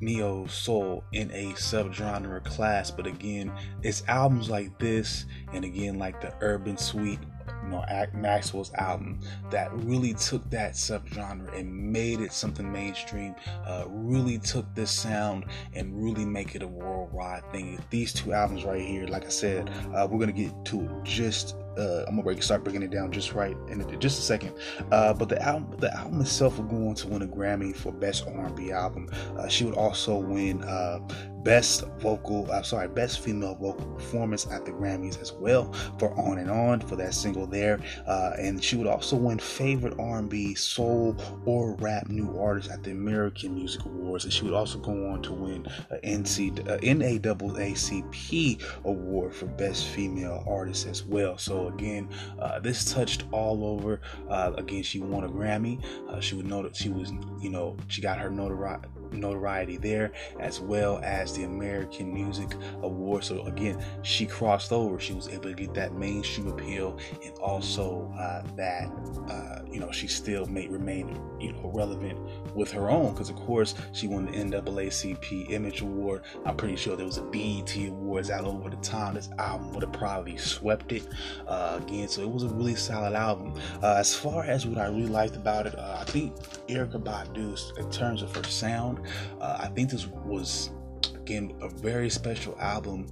neo 0.00 0.46
soul 0.46 1.04
in 1.12 1.30
a 1.32 1.52
subgenre 1.52 2.42
class, 2.44 2.90
but 2.90 3.06
again, 3.06 3.52
it's 3.82 4.02
albums 4.08 4.48
like 4.48 4.78
this, 4.78 5.26
and 5.52 5.64
again 5.64 5.98
like 5.98 6.20
the 6.20 6.32
Urban 6.40 6.76
Suite 6.76 7.18
you 7.64 7.70
know, 7.70 7.84
Maxwell's 8.14 8.72
album 8.74 9.20
that 9.50 9.72
really 9.72 10.14
took 10.14 10.48
that 10.50 10.72
subgenre 10.72 11.56
and 11.58 11.70
made 11.92 12.20
it 12.20 12.32
something 12.32 12.70
mainstream. 12.70 13.34
Uh, 13.66 13.84
really 13.88 14.38
took 14.38 14.72
this 14.74 14.90
sound 14.90 15.46
and 15.74 16.02
really 16.02 16.24
make 16.24 16.54
it 16.54 16.62
a 16.62 16.66
worldwide 16.68 17.50
thing. 17.52 17.78
These 17.90 18.12
two 18.12 18.32
albums 18.32 18.64
right 18.64 18.80
here, 18.80 19.06
like 19.06 19.24
I 19.24 19.30
said, 19.30 19.70
uh, 19.94 20.06
we're 20.10 20.18
gonna 20.18 20.32
get 20.32 20.64
to 20.66 20.82
it 20.82 20.90
just 21.04 21.56
uh, 21.78 22.04
I'm 22.06 22.16
gonna 22.16 22.22
break, 22.22 22.42
start 22.42 22.64
breaking 22.64 22.82
it 22.82 22.90
down 22.90 23.12
just 23.12 23.32
right 23.32 23.56
in 23.68 23.80
just 24.00 24.18
a 24.18 24.22
second. 24.22 24.54
Uh, 24.90 25.12
but 25.12 25.28
the 25.28 25.40
album, 25.42 25.76
the 25.78 25.94
album 25.96 26.20
itself 26.20 26.58
will 26.58 26.66
go 26.66 26.88
on 26.88 26.94
to 26.96 27.08
win 27.08 27.22
a 27.22 27.26
Grammy 27.26 27.74
for 27.74 27.92
Best 27.92 28.26
R&B 28.26 28.72
Album. 28.72 29.08
Uh, 29.36 29.48
she 29.48 29.64
would 29.64 29.74
also 29.74 30.16
win 30.16 30.62
uh, 30.64 30.98
Best 31.42 31.84
Vocal, 31.98 32.50
I'm 32.52 32.64
sorry, 32.64 32.88
Best 32.88 33.20
Female 33.20 33.54
Vocal 33.54 33.86
Performance 33.94 34.46
at 34.50 34.64
the 34.64 34.72
Grammys 34.72 35.20
as 35.20 35.32
well 35.32 35.72
for 35.98 36.12
On 36.18 36.38
and 36.38 36.50
On 36.50 36.80
for 36.80 36.96
that 36.96 37.14
single 37.14 37.46
there. 37.46 37.80
Uh, 38.06 38.32
and 38.38 38.62
she 38.62 38.76
would 38.76 38.86
also 38.86 39.16
win 39.16 39.38
Favorite 39.38 39.98
R&B, 39.98 40.54
Soul, 40.54 41.16
or 41.46 41.74
Rap 41.76 42.08
New 42.08 42.38
Artist 42.38 42.70
at 42.70 42.82
the 42.82 42.90
American 42.90 43.54
Music 43.54 43.84
Awards. 43.84 44.24
And 44.24 44.32
she 44.32 44.44
would 44.44 44.54
also 44.54 44.78
go 44.78 45.10
on 45.10 45.22
to 45.22 45.32
win 45.32 45.66
an 45.90 46.24
NC, 46.24 46.68
uh, 46.68 46.78
NAACP 46.78 48.62
award 48.84 49.34
for 49.34 49.46
Best 49.46 49.86
Female 49.86 50.44
Artist 50.46 50.86
as 50.86 51.04
well. 51.04 51.38
So 51.38 51.59
again, 51.68 52.08
uh, 52.38 52.58
this 52.60 52.92
touched 52.92 53.24
all 53.32 53.64
over. 53.64 54.00
Uh, 54.28 54.52
again, 54.56 54.82
she 54.82 55.00
won 55.00 55.24
a 55.24 55.28
Grammy. 55.28 55.82
Uh, 56.08 56.20
she 56.20 56.34
was 56.34 56.44
that 56.62 56.76
she 56.76 56.88
was, 56.88 57.12
you 57.40 57.50
know, 57.50 57.76
she 57.88 58.00
got 58.00 58.18
her 58.18 58.30
notoriety 58.30 58.88
notoriety 59.12 59.76
there 59.76 60.12
as 60.38 60.60
well 60.60 61.00
as 61.02 61.34
the 61.36 61.44
American 61.44 62.12
Music 62.12 62.54
Award. 62.82 63.24
So 63.24 63.42
again, 63.42 63.82
she 64.02 64.26
crossed 64.26 64.72
over. 64.72 64.98
She 64.98 65.12
was 65.12 65.28
able 65.28 65.44
to 65.44 65.54
get 65.54 65.74
that 65.74 65.94
mainstream 65.94 66.48
appeal 66.48 66.98
and 67.24 67.36
also 67.38 68.12
uh, 68.18 68.42
that 68.56 68.90
uh, 69.28 69.62
you 69.70 69.80
know 69.80 69.90
she 69.90 70.06
still 70.06 70.46
may 70.46 70.68
remain 70.68 71.20
you 71.38 71.52
know 71.52 71.70
relevant 71.74 72.18
with 72.54 72.70
her 72.72 72.90
own 72.90 73.12
because 73.12 73.30
of 73.30 73.36
course 73.36 73.74
she 73.92 74.06
won 74.06 74.26
the 74.26 74.32
NAACP 74.32 75.50
Image 75.50 75.82
Award. 75.82 76.22
I'm 76.44 76.56
pretty 76.56 76.76
sure 76.76 76.96
there 76.96 77.06
was 77.06 77.18
a 77.18 77.22
BET 77.22 77.76
Awards 77.76 78.30
out 78.30 78.44
over 78.44 78.70
the 78.70 78.76
time. 78.76 79.14
This 79.14 79.30
album 79.38 79.72
would 79.72 79.82
have 79.82 79.92
probably 79.92 80.36
swept 80.36 80.92
it 80.92 81.06
uh, 81.46 81.80
again. 81.82 82.08
So 82.08 82.22
it 82.22 82.30
was 82.30 82.42
a 82.42 82.48
really 82.48 82.74
solid 82.74 83.14
album. 83.14 83.54
Uh, 83.82 83.94
as 83.98 84.14
far 84.14 84.44
as 84.44 84.66
what 84.66 84.78
I 84.78 84.86
really 84.86 85.06
liked 85.06 85.36
about 85.36 85.66
it, 85.66 85.78
uh, 85.78 85.98
I 86.00 86.04
think 86.04 86.34
Erykah 86.68 87.02
Badu, 87.02 87.78
in 87.78 87.90
terms 87.90 88.22
of 88.22 88.34
her 88.34 88.42
sound, 88.44 88.99
uh, 89.40 89.58
I 89.60 89.68
think 89.68 89.90
this 89.90 90.06
was 90.06 90.70
again 91.14 91.54
a 91.60 91.68
very 91.68 92.10
special 92.10 92.56
album 92.60 93.06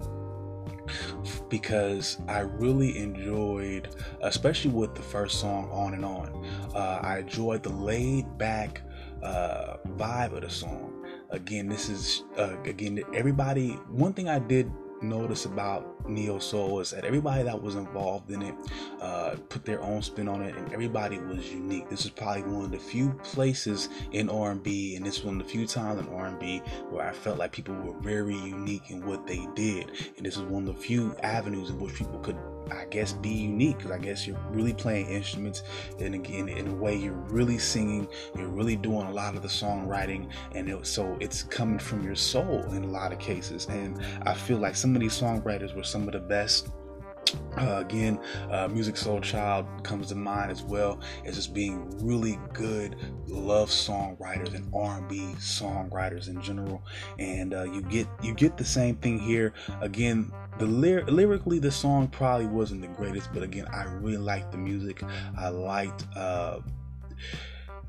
because 1.49 2.19
I 2.29 2.41
really 2.41 2.99
enjoyed, 2.99 3.89
especially 4.23 4.71
with 4.71 4.95
the 4.95 5.03
first 5.03 5.41
song 5.41 5.69
"On 5.71 5.95
and 5.95 6.05
On." 6.05 6.47
Uh, 6.75 7.01
I 7.03 7.19
enjoyed 7.19 7.63
the 7.63 7.71
laid 7.71 8.39
back 8.39 8.83
uh, 9.23 9.77
vibe 9.97 10.33
of 10.33 10.43
the 10.43 10.51
song. 10.51 10.95
Again, 11.31 11.69
this 11.69 11.89
is 11.89 12.25
uh, 12.39 12.57
again 12.65 13.03
everybody. 13.15 13.71
One 13.91 14.13
thing 14.13 14.29
I 14.29 14.39
did 14.39 14.71
notice 15.03 15.45
about 15.45 15.98
neo 16.09 16.39
soul 16.39 16.81
is 16.81 16.91
that 16.91 17.05
everybody 17.05 17.43
that 17.43 17.61
was 17.61 17.75
involved 17.75 18.31
in 18.31 18.43
it 18.43 18.55
uh, 19.01 19.37
put 19.49 19.65
their 19.65 19.81
own 19.83 20.03
spin 20.03 20.29
on 20.29 20.43
it 20.43 20.57
and 20.57 20.73
everybody 20.73 21.19
was 21.19 21.53
unique. 21.53 21.89
This 21.89 22.05
is 22.05 22.11
probably 22.11 22.43
one 22.43 22.65
of 22.65 22.71
the 22.71 22.79
few 22.79 23.11
places 23.23 23.89
in 24.13 24.29
r&b 24.29 24.97
and 24.97 25.05
this 25.05 25.23
one 25.23 25.41
of 25.41 25.47
the 25.47 25.53
few 25.53 25.67
times 25.67 26.01
in 26.01 26.09
r&b 26.13 26.59
where 26.91 27.07
i 27.07 27.13
felt 27.13 27.39
like 27.39 27.53
people 27.53 27.75
were 27.75 27.99
very 28.01 28.37
unique 28.37 28.91
in 28.91 29.05
what 29.05 29.27
they 29.27 29.47
did. 29.55 29.91
And 30.17 30.27
this 30.27 30.37
is 30.37 30.43
one 30.43 30.67
of 30.67 30.75
the 30.75 30.81
few 30.81 31.15
avenues 31.23 31.71
in 31.71 31.79
which 31.79 31.95
people 31.95 32.19
could 32.21 32.37
I 32.71 32.85
guess 32.87 33.13
be 33.13 33.31
unique 33.31 33.79
because 33.79 33.93
I 33.93 33.99
guess 33.99 34.27
you're 34.27 34.39
really 34.51 34.75
playing 34.75 35.07
instruments. 35.07 35.63
And 35.99 36.15
again 36.15 36.49
in 36.49 36.69
a 36.69 36.75
way 36.75 36.97
you're 36.97 37.13
really 37.13 37.59
singing 37.59 38.09
you're 38.37 38.49
really 38.49 38.77
doing 38.77 39.07
a 39.07 39.13
lot 39.13 39.35
of 39.37 39.43
the 39.43 39.49
songwriting 39.49 40.31
and 40.55 40.69
it, 40.69 40.87
so 40.87 41.17
it's 41.21 41.43
coming 41.43 41.79
from 41.79 42.05
your 42.05 42.15
soul 42.15 42.63
in 42.73 42.85
a 42.85 42.87
lot 42.87 43.13
of 43.13 43.19
cases. 43.19 43.67
And 43.67 44.03
I 44.23 44.35
feel 44.35 44.59
like 44.59 44.77
some 44.77 44.95
of 44.95 45.01
these 45.01 45.19
songwriters 45.19 45.75
were 45.75 45.83
some 45.83 45.98
of 46.07 46.13
the 46.13 46.21
best 46.21 46.69
uh, 47.59 47.79
again, 47.81 48.21
uh, 48.51 48.69
Soul 48.95 49.21
Child 49.21 49.67
comes 49.83 50.09
to 50.09 50.15
mind 50.15 50.51
as 50.51 50.63
well 50.63 51.01
as 51.25 51.35
just 51.35 51.53
being 51.53 51.91
really 52.05 52.39
good 52.53 52.97
love 53.27 53.69
songwriters 53.71 54.55
and 54.55 54.71
R&B 54.75 55.35
songwriters 55.39 56.29
in 56.29 56.41
general. 56.41 56.83
And 57.19 57.55
uh, 57.55 57.65
you 57.65 57.83
get 57.83 58.07
you 58.23 58.35
get 58.35 58.57
the 58.57 58.65
same 58.65 58.97
thing 58.97 59.19
here. 59.19 59.53
Again, 59.81 60.33
the 60.59 60.67
lyr- 60.67 61.05
lyrically, 61.07 61.59
the 61.59 61.71
song 61.71 62.09
probably 62.09 62.47
wasn't 62.47 62.83
the 62.83 62.89
greatest, 62.89 63.33
but 63.33 63.43
again, 63.43 63.67
I 63.73 63.85
really 63.85 64.19
liked 64.19 64.53
the 64.53 64.59
music. 64.59 65.03
I 65.37 65.49
liked. 65.49 66.07
Uh, 66.17 66.61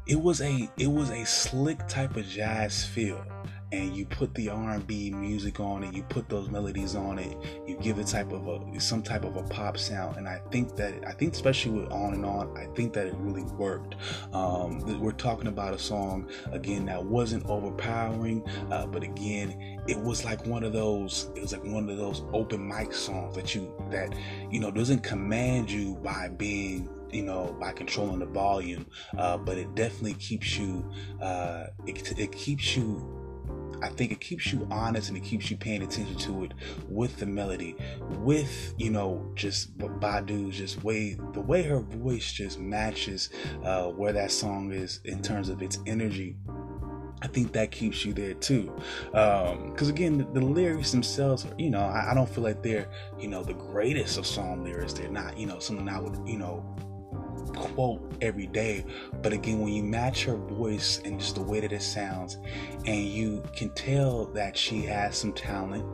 it 0.07 0.19
was 0.19 0.41
a 0.41 0.67
it 0.77 0.87
was 0.87 1.11
a 1.11 1.23
slick 1.25 1.87
type 1.87 2.17
of 2.17 2.25
jazz 2.25 2.83
feel 2.83 3.23
and 3.71 3.95
you 3.95 4.05
put 4.05 4.33
the 4.33 4.49
R&B 4.49 5.11
music 5.11 5.59
on 5.59 5.83
it, 5.83 5.93
you 5.93 6.03
put 6.03 6.27
those 6.29 6.49
melodies 6.49 6.95
on 6.95 7.19
it, 7.19 7.37
you 7.67 7.77
give 7.77 7.99
it 7.99 8.07
type 8.07 8.31
of 8.31 8.47
a 8.47 8.79
some 8.79 9.03
type 9.03 9.23
of 9.23 9.35
a 9.35 9.43
pop 9.43 9.77
sound, 9.77 10.17
and 10.17 10.27
I 10.27 10.41
think 10.51 10.75
that 10.75 10.93
I 11.05 11.11
think 11.11 11.33
especially 11.33 11.79
with 11.79 11.91
On 11.91 12.13
and 12.13 12.25
On, 12.25 12.57
I 12.57 12.65
think 12.75 12.93
that 12.93 13.07
it 13.07 13.15
really 13.17 13.43
worked. 13.43 13.95
Um, 14.33 14.79
we're 14.99 15.11
talking 15.11 15.47
about 15.47 15.73
a 15.73 15.79
song 15.79 16.29
again 16.51 16.85
that 16.85 17.03
wasn't 17.03 17.45
overpowering, 17.47 18.47
uh, 18.71 18.87
but 18.87 19.03
again, 19.03 19.79
it 19.87 19.97
was 19.97 20.25
like 20.25 20.45
one 20.45 20.63
of 20.63 20.73
those. 20.73 21.29
It 21.35 21.41
was 21.41 21.53
like 21.53 21.63
one 21.63 21.89
of 21.89 21.97
those 21.97 22.23
open 22.33 22.67
mic 22.67 22.93
songs 22.93 23.35
that 23.35 23.53
you 23.53 23.73
that 23.91 24.13
you 24.49 24.59
know 24.59 24.71
doesn't 24.71 25.03
command 25.03 25.69
you 25.69 25.95
by 26.03 26.29
being 26.29 26.89
you 27.11 27.23
know 27.23 27.55
by 27.59 27.71
controlling 27.71 28.19
the 28.19 28.25
volume 28.25 28.85
uh, 29.17 29.37
but 29.37 29.57
it 29.57 29.73
definitely 29.75 30.13
keeps 30.15 30.57
you 30.57 30.87
uh, 31.21 31.67
it, 31.87 32.19
it 32.19 32.31
keeps 32.31 32.75
you 32.75 33.18
I 33.81 33.89
think 33.89 34.11
it 34.11 34.19
keeps 34.19 34.51
you 34.51 34.67
honest 34.71 35.09
and 35.09 35.17
it 35.17 35.23
keeps 35.23 35.49
you 35.49 35.57
paying 35.57 35.81
attention 35.81 36.15
to 36.17 36.45
it 36.45 36.53
with 36.87 37.17
the 37.17 37.25
melody, 37.25 37.75
with 38.19 38.73
you 38.77 38.91
know 38.91 39.31
just 39.35 39.77
Badu's 39.77 40.57
just 40.57 40.83
way 40.83 41.17
the 41.33 41.41
way 41.41 41.63
her 41.63 41.79
voice 41.79 42.31
just 42.31 42.59
matches 42.59 43.29
uh, 43.63 43.87
where 43.87 44.13
that 44.13 44.31
song 44.31 44.71
is 44.71 44.99
in 45.05 45.21
terms 45.21 45.49
of 45.49 45.61
its 45.61 45.79
energy. 45.85 46.37
I 47.21 47.27
think 47.27 47.51
that 47.51 47.71
keeps 47.71 48.05
you 48.05 48.13
there 48.13 48.33
too. 48.33 48.71
Because 49.11 49.89
um, 49.89 49.89
again, 49.89 50.17
the, 50.19 50.23
the, 50.39 50.41
lyrics 50.41 50.91
themselves, 50.91 51.45
are, 51.45 51.53
you 51.57 51.69
know, 51.69 51.81
I, 51.81 52.11
I, 52.11 52.13
don't 52.13 52.29
feel 52.29 52.45
like 52.45 52.63
they're, 52.63 52.87
you 53.19 53.27
know, 53.27 53.43
the 53.43 53.55
greatest 53.55 54.17
of 54.17 54.25
song 54.25 54.63
lyrics. 54.63 54.93
They're 54.93 55.09
not, 55.09 55.37
you 55.37 55.45
know, 55.45 55.59
something 55.59 55.89
I 55.89 55.99
would, 55.99 56.17
you 56.25 56.37
know, 56.37 56.63
quote 57.49 58.01
every 58.21 58.47
day. 58.47 58.85
But 59.21 59.33
again, 59.33 59.59
when 59.59 59.73
you 59.73 59.83
match 59.83 60.23
her 60.25 60.35
voice 60.35 61.01
and 61.05 61.19
just 61.19 61.35
the 61.35 61.41
way 61.41 61.59
that 61.59 61.71
it 61.71 61.81
sounds, 61.81 62.37
and 62.85 63.05
you 63.05 63.43
can 63.55 63.69
tell 63.71 64.25
that 64.27 64.57
she 64.57 64.81
has 64.83 65.17
some 65.17 65.33
talent, 65.33 65.85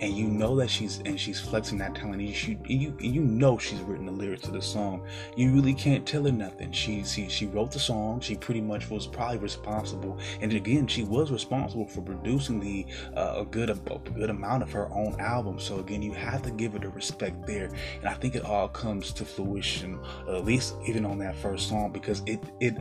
and 0.00 0.12
you 0.12 0.26
know 0.26 0.56
that 0.56 0.70
she's 0.70 1.00
and 1.00 1.18
she's 1.18 1.40
flexing 1.40 1.78
that 1.78 1.94
talent, 1.94 2.20
and 2.20 2.28
you 2.28 2.58
you, 2.66 2.96
you 3.00 3.20
know 3.22 3.58
she's 3.58 3.80
written 3.80 4.06
the 4.06 4.12
lyrics 4.12 4.42
to 4.42 4.50
the 4.50 4.62
song. 4.62 5.06
You 5.36 5.52
really 5.52 5.74
can't 5.74 6.06
tell 6.06 6.24
her 6.24 6.32
nothing. 6.32 6.72
She 6.72 7.04
she 7.04 7.28
she 7.28 7.46
wrote 7.46 7.72
the 7.72 7.78
song. 7.78 8.20
She 8.20 8.36
pretty 8.36 8.60
much 8.60 8.90
was 8.90 9.06
probably 9.06 9.38
responsible, 9.38 10.18
and 10.40 10.52
again, 10.52 10.86
she 10.86 11.02
was 11.04 11.30
responsible 11.30 11.86
for 11.86 12.02
producing 12.02 12.60
the 12.60 12.86
uh, 13.16 13.34
a 13.38 13.44
good 13.44 13.70
a 13.70 13.74
good 13.74 14.30
amount 14.30 14.62
of 14.62 14.72
her 14.72 14.92
own 14.92 15.18
album. 15.20 15.58
So 15.58 15.78
again, 15.78 16.02
you 16.02 16.12
have 16.12 16.42
to 16.42 16.50
give 16.50 16.72
her 16.72 16.78
the 16.78 16.90
respect 16.90 17.46
there, 17.46 17.70
and 18.00 18.08
I 18.08 18.14
think 18.14 18.34
it 18.34 18.44
all 18.44 18.68
comes 18.68 19.12
to 19.12 19.24
fruition, 19.24 19.98
at 20.28 20.44
least 20.44 20.74
even 20.86 21.03
on 21.04 21.18
that 21.18 21.36
first 21.36 21.68
song 21.68 21.92
because 21.92 22.22
it 22.26 22.42
it 22.60 22.76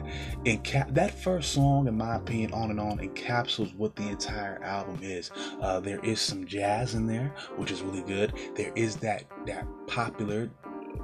it 0.45 0.63
that 0.89 1.11
first 1.11 1.53
song 1.53 1.87
in 1.87 1.97
my 1.97 2.15
opinion 2.15 2.53
on 2.53 2.69
and 2.69 2.79
on 2.79 2.97
encapsulates 2.97 3.75
what 3.75 3.95
the 3.95 4.07
entire 4.07 4.61
album 4.63 4.99
is. 5.01 5.31
Uh, 5.61 5.79
there 5.79 5.99
is 5.99 6.19
some 6.19 6.45
jazz 6.45 6.95
in 6.95 7.07
there 7.07 7.33
which 7.57 7.71
is 7.71 7.81
really 7.81 8.03
good. 8.03 8.33
There 8.55 8.71
is 8.75 8.95
that 8.97 9.23
that 9.45 9.65
popular 9.87 10.49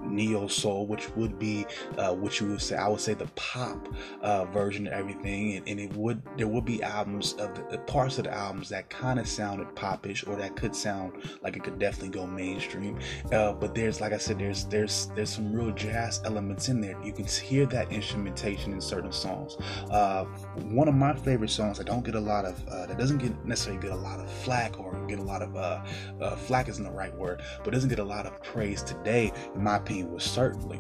neo 0.01 0.47
soul, 0.47 0.85
which 0.85 1.09
would 1.15 1.39
be 1.39 1.65
uh, 1.97 2.13
what 2.13 2.39
you 2.39 2.47
would 2.47 2.61
say. 2.61 2.75
I 2.75 2.87
would 2.87 2.99
say 2.99 3.13
the 3.13 3.27
pop 3.35 3.87
uh, 4.21 4.45
version 4.45 4.87
of 4.87 4.93
everything, 4.93 5.57
and, 5.57 5.67
and, 5.67 5.79
it 5.79 5.93
would 5.95 6.21
there 6.37 6.47
would 6.47 6.65
be 6.65 6.83
albums 6.83 7.33
of 7.33 7.55
the, 7.69 7.77
parts 7.79 8.17
of 8.17 8.25
the 8.25 8.33
albums 8.33 8.69
that 8.69 8.89
kind 8.89 9.19
of 9.19 9.27
sounded 9.27 9.73
popish, 9.75 10.25
or 10.27 10.35
that 10.35 10.55
could 10.55 10.75
sound 10.75 11.13
like 11.41 11.55
it 11.55 11.63
could 11.63 11.79
definitely 11.79 12.09
go 12.09 12.27
mainstream. 12.27 12.99
Uh, 13.31 13.53
but 13.53 13.73
there's, 13.73 14.01
like 14.01 14.13
I 14.13 14.17
said, 14.17 14.39
there's 14.39 14.65
there's 14.65 15.07
there's 15.15 15.29
some 15.29 15.53
real 15.53 15.71
jazz 15.71 16.21
elements 16.25 16.69
in 16.69 16.81
there. 16.81 16.97
You 17.03 17.13
can 17.13 17.25
hear 17.25 17.65
that 17.67 17.91
instrumentation 17.91 18.73
in 18.73 18.81
certain 18.81 19.11
songs. 19.11 19.57
Uh, 19.89 20.25
one 20.71 20.87
of 20.87 20.95
my 20.95 21.13
favorite 21.13 21.49
songs 21.49 21.77
that 21.77 21.87
don't 21.87 22.03
get 22.03 22.15
a 22.15 22.19
lot 22.19 22.45
of 22.45 22.67
uh, 22.67 22.85
that 22.87 22.97
doesn't 22.97 23.17
get 23.19 23.45
necessarily 23.45 23.81
get 23.81 23.91
a 23.91 23.95
lot 23.95 24.19
of 24.19 24.29
flack 24.29 24.79
or 24.79 24.93
get 25.07 25.19
a 25.19 25.23
lot 25.23 25.41
of 25.41 25.55
uh, 25.55 26.35
flack 26.35 26.67
isn't 26.67 26.83
the 26.83 26.91
right 26.91 27.15
word, 27.15 27.41
but 27.63 27.73
doesn't 27.73 27.89
get 27.89 27.99
a 27.99 28.03
lot 28.03 28.25
of 28.25 28.41
praise 28.43 28.83
today, 28.83 29.31
in 29.55 29.63
my 29.63 29.78
was 30.03 30.23
certainly 30.23 30.79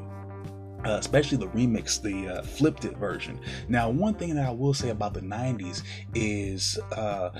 uh, 0.85 0.91
especially 0.91 1.37
the 1.37 1.47
remix, 1.47 2.01
the 2.01 2.35
uh, 2.35 2.41
flipped 2.41 2.85
it 2.85 2.95
version. 2.97 3.39
Now, 3.67 3.89
one 3.89 4.13
thing 4.13 4.33
that 4.35 4.45
I 4.45 4.51
will 4.51 4.73
say 4.73 4.89
about 4.89 5.13
the 5.13 5.21
90s 5.21 5.83
is 6.15 6.79
uh, 6.93 7.31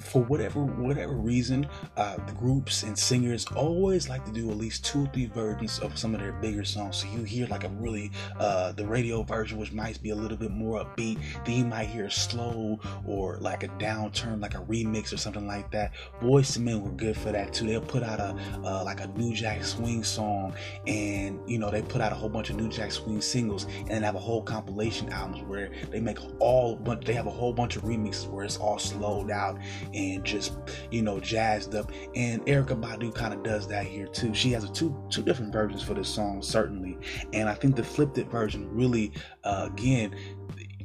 for 0.00 0.22
whatever 0.22 0.62
whatever 0.62 1.14
reason, 1.14 1.66
uh, 1.96 2.16
groups 2.38 2.82
and 2.82 2.98
singers 2.98 3.46
always 3.56 4.08
like 4.08 4.24
to 4.24 4.32
do 4.32 4.50
at 4.50 4.56
least 4.56 4.84
two 4.84 5.04
or 5.04 5.06
three 5.08 5.26
versions 5.26 5.78
of 5.80 5.98
some 5.98 6.14
of 6.14 6.20
their 6.20 6.32
bigger 6.32 6.64
songs. 6.64 6.96
So 6.96 7.08
you 7.08 7.24
hear 7.24 7.46
like 7.48 7.64
a 7.64 7.68
really 7.68 8.10
uh, 8.38 8.72
the 8.72 8.86
radio 8.86 9.22
version, 9.22 9.58
which 9.58 9.72
might 9.72 10.00
be 10.02 10.10
a 10.10 10.14
little 10.14 10.36
bit 10.36 10.50
more 10.50 10.84
upbeat. 10.84 11.18
Then 11.44 11.56
you 11.56 11.64
might 11.64 11.88
hear 11.88 12.08
slow 12.10 12.78
or 13.06 13.38
like 13.38 13.62
a 13.62 13.68
downturn, 13.68 14.40
like 14.40 14.54
a 14.54 14.62
remix 14.62 15.12
or 15.12 15.16
something 15.16 15.46
like 15.46 15.70
that. 15.72 15.92
Boyz 16.20 16.56
II 16.56 16.64
Men 16.64 16.82
were 16.82 16.90
good 16.90 17.16
for 17.16 17.32
that 17.32 17.52
too. 17.52 17.66
They'll 17.66 17.80
put 17.80 18.02
out 18.02 18.20
a 18.20 18.36
uh, 18.64 18.84
like 18.84 19.00
a 19.00 19.06
New 19.08 19.34
Jack 19.34 19.64
Swing 19.64 20.04
song, 20.04 20.54
and 20.86 21.38
you 21.48 21.58
know 21.58 21.70
they 21.70 21.82
put 21.82 22.00
out 22.00 22.12
a 22.12 22.14
whole 22.14 22.28
bunch 22.28 22.50
of 22.50 22.56
New 22.56 22.68
Jack 22.68 22.92
Swing 22.92 23.20
singles, 23.20 23.66
and 23.88 24.04
have 24.04 24.14
a 24.14 24.20
whole 24.20 24.42
compilation 24.42 25.08
albums 25.10 25.42
where 25.48 25.70
they 25.90 26.00
make 26.00 26.18
all 26.38 26.76
but 26.76 27.04
they 27.04 27.14
have 27.14 27.26
a 27.26 27.30
whole 27.30 27.52
bunch 27.52 27.76
of 27.76 27.82
remixes 27.82 28.28
where 28.28 28.44
it's 28.44 28.56
all 28.56 28.78
slowed 28.78 29.30
out 29.30 29.58
and 29.92 30.24
just 30.24 30.54
you 30.90 31.02
know 31.02 31.20
jazzed 31.20 31.74
up. 31.74 31.90
And 32.14 32.44
Erykah 32.46 32.80
Badu 32.80 33.14
kind 33.14 33.34
of 33.34 33.42
does 33.42 33.68
that 33.68 33.86
here 33.86 34.06
too. 34.06 34.34
She 34.34 34.50
has 34.52 34.64
a 34.64 34.72
two 34.72 34.96
two 35.10 35.22
different 35.22 35.52
versions 35.52 35.82
for 35.82 35.94
this 35.94 36.08
song 36.08 36.42
certainly, 36.42 36.98
and 37.32 37.48
I 37.48 37.54
think 37.54 37.76
the 37.76 37.84
flipped 37.84 38.18
it 38.18 38.28
version 38.30 38.68
really 38.70 39.12
uh, 39.44 39.68
again 39.70 40.14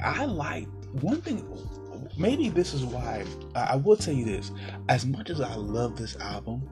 I 0.01 0.25
like 0.25 0.67
one 1.01 1.21
thing 1.21 1.45
maybe 2.17 2.49
this 2.49 2.73
is 2.73 2.85
why 2.85 3.23
I, 3.55 3.59
I 3.61 3.75
will 3.75 3.95
tell 3.97 4.13
you 4.13 4.25
this 4.25 4.51
as 4.87 5.05
much 5.05 5.29
as 5.29 5.41
I 5.41 5.55
love 5.55 5.95
this 5.95 6.15
album 6.17 6.67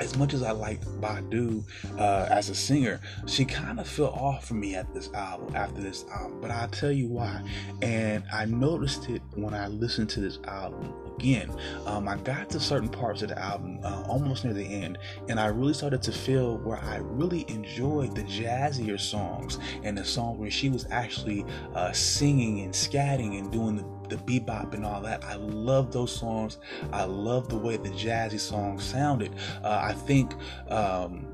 as 0.00 0.16
much 0.16 0.34
as 0.34 0.42
I 0.42 0.52
liked 0.52 0.84
Badu 1.00 1.62
uh, 1.98 2.26
as 2.30 2.48
a 2.48 2.54
singer, 2.54 3.00
she 3.26 3.44
kind 3.44 3.78
of 3.78 3.86
fell 3.86 4.08
off 4.08 4.46
for 4.46 4.54
me 4.54 4.74
at 4.74 4.92
this 4.94 5.12
album 5.12 5.54
after 5.54 5.80
this 5.80 6.04
album. 6.12 6.40
But 6.40 6.50
I'll 6.50 6.68
tell 6.68 6.90
you 6.90 7.08
why. 7.08 7.42
And 7.82 8.24
I 8.32 8.46
noticed 8.46 9.08
it 9.08 9.22
when 9.34 9.54
I 9.54 9.68
listened 9.68 10.08
to 10.10 10.20
this 10.20 10.38
album 10.46 10.92
again. 11.16 11.54
Um, 11.86 12.08
I 12.08 12.16
got 12.16 12.48
to 12.50 12.60
certain 12.60 12.88
parts 12.88 13.22
of 13.22 13.28
the 13.28 13.38
album 13.38 13.80
uh, 13.84 14.02
almost 14.08 14.44
near 14.44 14.54
the 14.54 14.64
end, 14.64 14.98
and 15.28 15.38
I 15.38 15.46
really 15.46 15.74
started 15.74 16.02
to 16.02 16.12
feel 16.12 16.56
where 16.58 16.78
I 16.78 16.96
really 16.96 17.44
enjoyed 17.48 18.14
the 18.14 18.22
jazzier 18.22 18.98
songs 18.98 19.58
and 19.82 19.96
the 19.96 20.04
songs 20.04 20.38
where 20.38 20.50
she 20.50 20.70
was 20.70 20.86
actually 20.90 21.44
uh, 21.74 21.92
singing 21.92 22.60
and 22.60 22.72
scatting 22.72 23.38
and 23.38 23.52
doing 23.52 23.76
the 23.76 23.99
the 24.10 24.16
bebop 24.16 24.74
and 24.74 24.84
all 24.84 25.00
that. 25.02 25.24
I 25.24 25.36
love 25.36 25.92
those 25.92 26.14
songs. 26.14 26.58
I 26.92 27.04
love 27.04 27.48
the 27.48 27.56
way 27.56 27.76
the 27.76 27.90
jazzy 27.90 28.40
songs 28.40 28.84
sounded. 28.84 29.34
Uh, 29.62 29.80
I 29.82 29.92
think 29.92 30.34
um, 30.68 31.26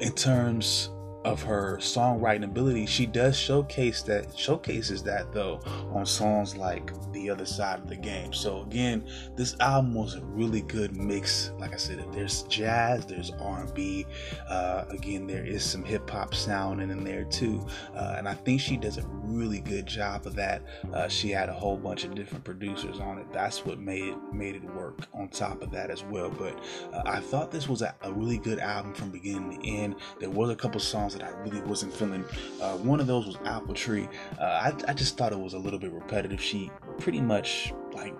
in 0.00 0.12
terms 0.12 0.90
of 1.24 1.42
her 1.42 1.76
songwriting 1.78 2.44
ability, 2.44 2.86
she 2.86 3.06
does 3.06 3.36
showcase 3.36 4.02
that 4.02 4.36
showcases 4.36 5.02
that 5.02 5.32
though 5.32 5.60
on 5.92 6.06
songs 6.06 6.56
like 6.56 6.92
The 7.12 7.28
Other 7.28 7.44
Side 7.44 7.80
of 7.80 7.88
the 7.88 7.96
Game. 7.96 8.32
So 8.32 8.62
again, 8.62 9.06
this 9.36 9.56
album 9.60 9.94
was 9.94 10.14
a 10.14 10.24
really 10.24 10.62
good 10.62 10.96
mix. 10.96 11.52
Like 11.58 11.74
I 11.74 11.76
said, 11.76 12.04
there's 12.12 12.42
jazz, 12.44 13.04
there's 13.04 13.32
R&B. 13.40 14.06
Uh, 14.48 14.84
again, 14.88 15.26
there 15.26 15.44
is 15.44 15.64
some 15.64 15.84
hip 15.84 16.08
hop 16.08 16.34
sound 16.34 16.80
in 16.80 17.04
there 17.04 17.24
too, 17.24 17.66
uh, 17.94 18.14
and 18.16 18.28
I 18.28 18.34
think 18.34 18.60
she 18.60 18.76
does 18.76 18.96
a 18.98 19.06
really 19.06 19.60
good 19.60 19.86
job 19.86 20.26
of 20.26 20.34
that. 20.36 20.62
Uh, 20.92 21.08
she 21.08 21.30
had 21.30 21.48
a 21.48 21.52
whole 21.52 21.76
bunch 21.76 22.04
of 22.04 22.14
different 22.14 22.44
producers 22.44 22.98
on 22.98 23.18
it. 23.18 23.26
That's 23.32 23.64
what 23.64 23.78
made 23.78 24.04
it 24.04 24.16
made 24.32 24.56
it 24.56 24.64
work. 24.74 24.98
On 25.14 25.28
top 25.28 25.62
of 25.62 25.70
that 25.72 25.90
as 25.90 26.02
well, 26.04 26.30
but 26.30 26.58
uh, 26.92 27.02
I 27.04 27.20
thought 27.20 27.50
this 27.50 27.68
was 27.68 27.82
a, 27.82 27.94
a 28.02 28.12
really 28.12 28.38
good 28.38 28.58
album 28.58 28.94
from 28.94 29.10
beginning 29.10 29.60
to 29.60 29.68
end. 29.68 29.96
There 30.18 30.30
was 30.30 30.50
a 30.50 30.56
couple 30.56 30.80
songs 30.80 31.09
songs 31.10 31.20
that 31.20 31.22
I 31.22 31.36
really 31.42 31.60
wasn't 31.62 31.92
feeling. 31.92 32.24
Uh, 32.60 32.76
one 32.78 33.00
of 33.00 33.06
those 33.06 33.26
was 33.26 33.36
Apple 33.44 33.74
Tree. 33.74 34.08
Uh, 34.38 34.44
I, 34.44 34.74
I 34.88 34.94
just 34.94 35.16
thought 35.16 35.32
it 35.32 35.38
was 35.38 35.54
a 35.54 35.58
little 35.58 35.78
bit 35.78 35.92
repetitive. 35.92 36.40
She 36.40 36.70
pretty 36.98 37.20
much 37.20 37.72
like 37.92 38.14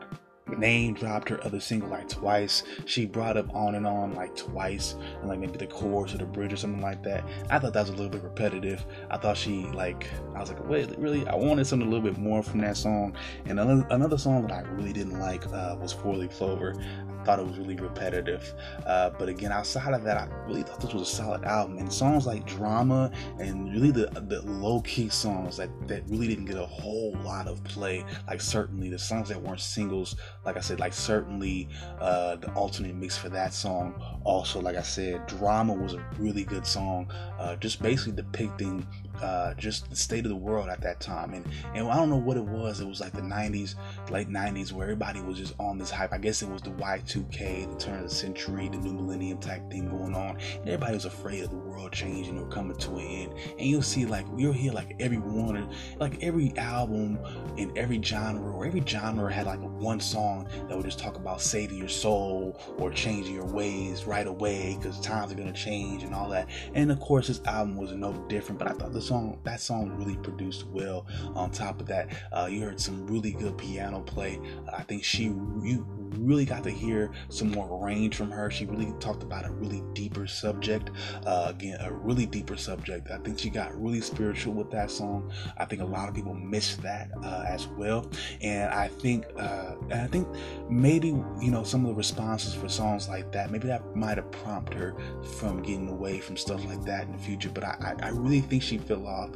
name 0.56 0.94
dropped 0.94 1.28
her 1.28 1.44
other 1.44 1.60
single 1.60 1.88
like 1.88 2.08
twice. 2.08 2.62
She 2.86 3.06
brought 3.06 3.36
up 3.36 3.54
on 3.54 3.74
and 3.74 3.86
on 3.86 4.14
like 4.14 4.36
twice, 4.36 4.96
and 5.20 5.28
like 5.28 5.38
maybe 5.38 5.58
the 5.58 5.66
chorus 5.66 6.14
or 6.14 6.18
the 6.18 6.26
bridge 6.26 6.52
or 6.52 6.56
something 6.56 6.80
like 6.80 7.02
that. 7.04 7.24
I 7.50 7.58
thought 7.58 7.72
that 7.72 7.80
was 7.80 7.90
a 7.90 7.94
little 7.94 8.10
bit 8.10 8.22
repetitive. 8.22 8.84
I 9.10 9.16
thought 9.16 9.36
she 9.36 9.62
like 9.66 10.08
I 10.34 10.40
was 10.40 10.50
like, 10.50 10.68
wait, 10.68 10.96
really? 10.98 11.26
I 11.26 11.34
wanted 11.34 11.66
something 11.66 11.86
a 11.86 11.90
little 11.90 12.08
bit 12.08 12.18
more 12.18 12.42
from 12.42 12.60
that 12.60 12.76
song. 12.76 13.16
And 13.46 13.58
another 13.58 13.86
another 13.90 14.18
song 14.18 14.42
that 14.42 14.52
I 14.52 14.60
really 14.70 14.92
didn't 14.92 15.18
like 15.18 15.46
uh, 15.52 15.76
was 15.80 15.92
Four 15.92 16.16
Leaf 16.16 16.30
Clover 16.32 16.74
I 17.20 17.24
thought 17.24 17.38
it 17.38 17.46
was 17.46 17.58
really 17.58 17.76
repetitive. 17.76 18.54
Uh, 18.86 19.10
but 19.10 19.28
again, 19.28 19.52
outside 19.52 19.92
of 19.92 20.02
that, 20.04 20.16
I 20.16 20.26
really 20.46 20.62
thought 20.62 20.80
this 20.80 20.94
was 20.94 21.02
a 21.02 21.12
solid 21.12 21.44
album. 21.44 21.76
And 21.76 21.92
songs 21.92 22.26
like 22.26 22.46
Drama 22.46 23.10
and 23.38 23.70
really 23.72 23.90
the 23.90 24.06
the 24.28 24.40
low 24.42 24.80
key 24.82 25.08
songs 25.10 25.56
that, 25.58 25.68
that 25.86 26.02
really 26.08 26.28
didn't 26.28 26.46
get 26.46 26.56
a 26.56 26.66
whole 26.66 27.14
lot 27.22 27.46
of 27.46 27.62
play, 27.64 28.04
like 28.26 28.40
certainly 28.40 28.88
the 28.88 28.98
songs 28.98 29.28
that 29.28 29.40
weren't 29.40 29.60
singles 29.60 30.16
like 30.44 30.56
I 30.56 30.60
said, 30.60 30.80
like 30.80 30.92
certainly 30.92 31.68
uh, 32.00 32.36
the 32.36 32.50
alternate 32.52 32.94
mix 32.94 33.16
for 33.16 33.28
that 33.28 33.52
song. 33.52 33.94
Also, 34.24 34.60
like 34.60 34.76
I 34.76 34.82
said, 34.82 35.26
Drama 35.26 35.72
was 35.72 35.94
a 35.94 36.04
really 36.18 36.44
good 36.44 36.66
song, 36.66 37.10
uh, 37.38 37.56
just 37.56 37.82
basically 37.82 38.12
depicting 38.12 38.86
uh, 39.22 39.54
just 39.54 39.90
the 39.90 39.96
state 39.96 40.24
of 40.24 40.30
the 40.30 40.36
world 40.36 40.68
at 40.68 40.80
that 40.82 41.00
time. 41.00 41.34
And 41.34 41.44
and 41.74 41.88
I 41.88 41.96
don't 41.96 42.10
know 42.10 42.16
what 42.16 42.36
it 42.36 42.44
was. 42.44 42.80
It 42.80 42.88
was 42.88 43.00
like 43.00 43.12
the 43.12 43.20
90s, 43.20 43.74
late 44.10 44.28
90s, 44.28 44.72
where 44.72 44.84
everybody 44.84 45.20
was 45.20 45.38
just 45.38 45.54
on 45.58 45.78
this 45.78 45.90
hype. 45.90 46.12
I 46.12 46.18
guess 46.18 46.42
it 46.42 46.48
was 46.48 46.62
the 46.62 46.70
Y2K, 46.70 47.70
the 47.70 47.78
turn 47.78 47.98
of 47.98 48.08
the 48.08 48.14
century, 48.14 48.68
the 48.68 48.78
new 48.78 48.92
millennium 48.92 49.38
type 49.38 49.68
thing 49.70 49.88
going 49.88 50.14
on. 50.14 50.38
And 50.60 50.68
everybody 50.68 50.94
was 50.94 51.04
afraid 51.04 51.44
of 51.44 51.50
the 51.50 51.56
world 51.56 51.92
changing 51.92 52.38
or 52.38 52.46
coming 52.48 52.76
to 52.76 52.90
an 52.96 53.00
end. 53.00 53.34
And 53.58 53.68
you'll 53.68 53.82
see 53.82 54.06
like 54.06 54.26
you'll 54.36 54.52
hear 54.52 54.72
like 54.72 54.96
every 55.00 55.18
one, 55.18 55.70
like 55.98 56.22
every 56.22 56.56
album 56.56 57.18
in 57.56 57.76
every 57.76 58.02
genre 58.02 58.50
or 58.52 58.66
every 58.66 58.82
genre 58.86 59.32
had 59.32 59.46
like 59.46 59.60
one 59.60 60.00
song 60.00 60.48
that 60.68 60.76
would 60.76 60.86
just 60.86 60.98
talk 60.98 61.16
about 61.16 61.40
saving 61.40 61.78
your 61.78 61.88
soul 61.88 62.60
or 62.78 62.90
changing 62.90 63.34
your 63.34 63.46
ways 63.46 64.04
right 64.04 64.26
away 64.26 64.76
because 64.78 65.00
times 65.00 65.32
are 65.32 65.34
gonna 65.34 65.52
change 65.52 66.02
and 66.02 66.14
all 66.14 66.28
that. 66.28 66.48
And 66.74 66.90
of 66.90 67.00
course, 67.00 67.28
this 67.28 67.40
album 67.46 67.76
was 67.76 67.92
no 67.92 68.12
different. 68.28 68.58
But 68.58 68.68
I 68.68 68.72
thought 68.72 68.92
this 69.00 69.08
song 69.08 69.38
that 69.44 69.60
song 69.60 69.90
really 69.96 70.16
produced 70.16 70.66
well. 70.66 71.06
On 71.34 71.50
top 71.50 71.80
of 71.80 71.86
that, 71.88 72.08
uh, 72.32 72.48
you 72.50 72.60
heard 72.60 72.80
some 72.80 73.06
really 73.06 73.32
good 73.32 73.56
piano 73.56 74.00
play. 74.00 74.40
I 74.72 74.82
think 74.82 75.04
she 75.04 75.24
you 75.24 75.86
really 76.16 76.44
got 76.44 76.62
to 76.64 76.70
hear 76.70 77.10
some 77.28 77.50
more 77.50 77.84
range 77.84 78.16
from 78.16 78.30
her. 78.30 78.50
She 78.50 78.66
really 78.66 78.92
talked 79.00 79.22
about 79.22 79.46
a 79.46 79.50
really 79.50 79.82
deeper 79.94 80.26
subject. 80.26 80.90
Uh, 81.24 81.46
again, 81.48 81.78
a 81.80 81.92
really 81.92 82.26
deeper 82.26 82.56
subject. 82.56 83.10
I 83.10 83.18
think 83.18 83.38
she 83.38 83.50
got 83.50 83.80
really 83.80 84.00
spiritual 84.00 84.54
with 84.54 84.70
that 84.70 84.90
song. 84.90 85.30
I 85.56 85.64
think 85.64 85.82
a 85.82 85.86
lot 85.86 86.08
of 86.08 86.14
people 86.14 86.34
missed 86.34 86.82
that 86.82 87.10
uh, 87.22 87.44
as 87.46 87.66
well. 87.68 88.10
And 88.40 88.70
I 88.72 88.88
think, 88.88 89.26
uh, 89.36 89.74
and 89.90 90.00
I 90.00 90.06
think 90.06 90.28
maybe 90.68 91.08
you 91.08 91.50
know 91.50 91.64
some 91.64 91.84
of 91.84 91.88
the 91.88 91.94
responses 91.94 92.54
for 92.54 92.68
songs 92.68 93.08
like 93.08 93.32
that, 93.32 93.50
maybe 93.50 93.68
that 93.68 93.96
might 93.96 94.16
have 94.16 94.30
prompted 94.30 94.74
her 94.78 94.94
from 95.38 95.62
getting 95.62 95.88
away 95.88 96.20
from 96.20 96.36
stuff 96.36 96.64
like 96.64 96.84
that 96.84 97.04
in 97.04 97.12
the 97.12 97.18
future. 97.18 97.50
But 97.50 97.64
I, 97.64 97.94
I, 98.00 98.06
I 98.06 98.08
really 98.10 98.40
think 98.40 98.62
she 98.62 98.78
fell 98.90 99.06
off. 99.06 99.30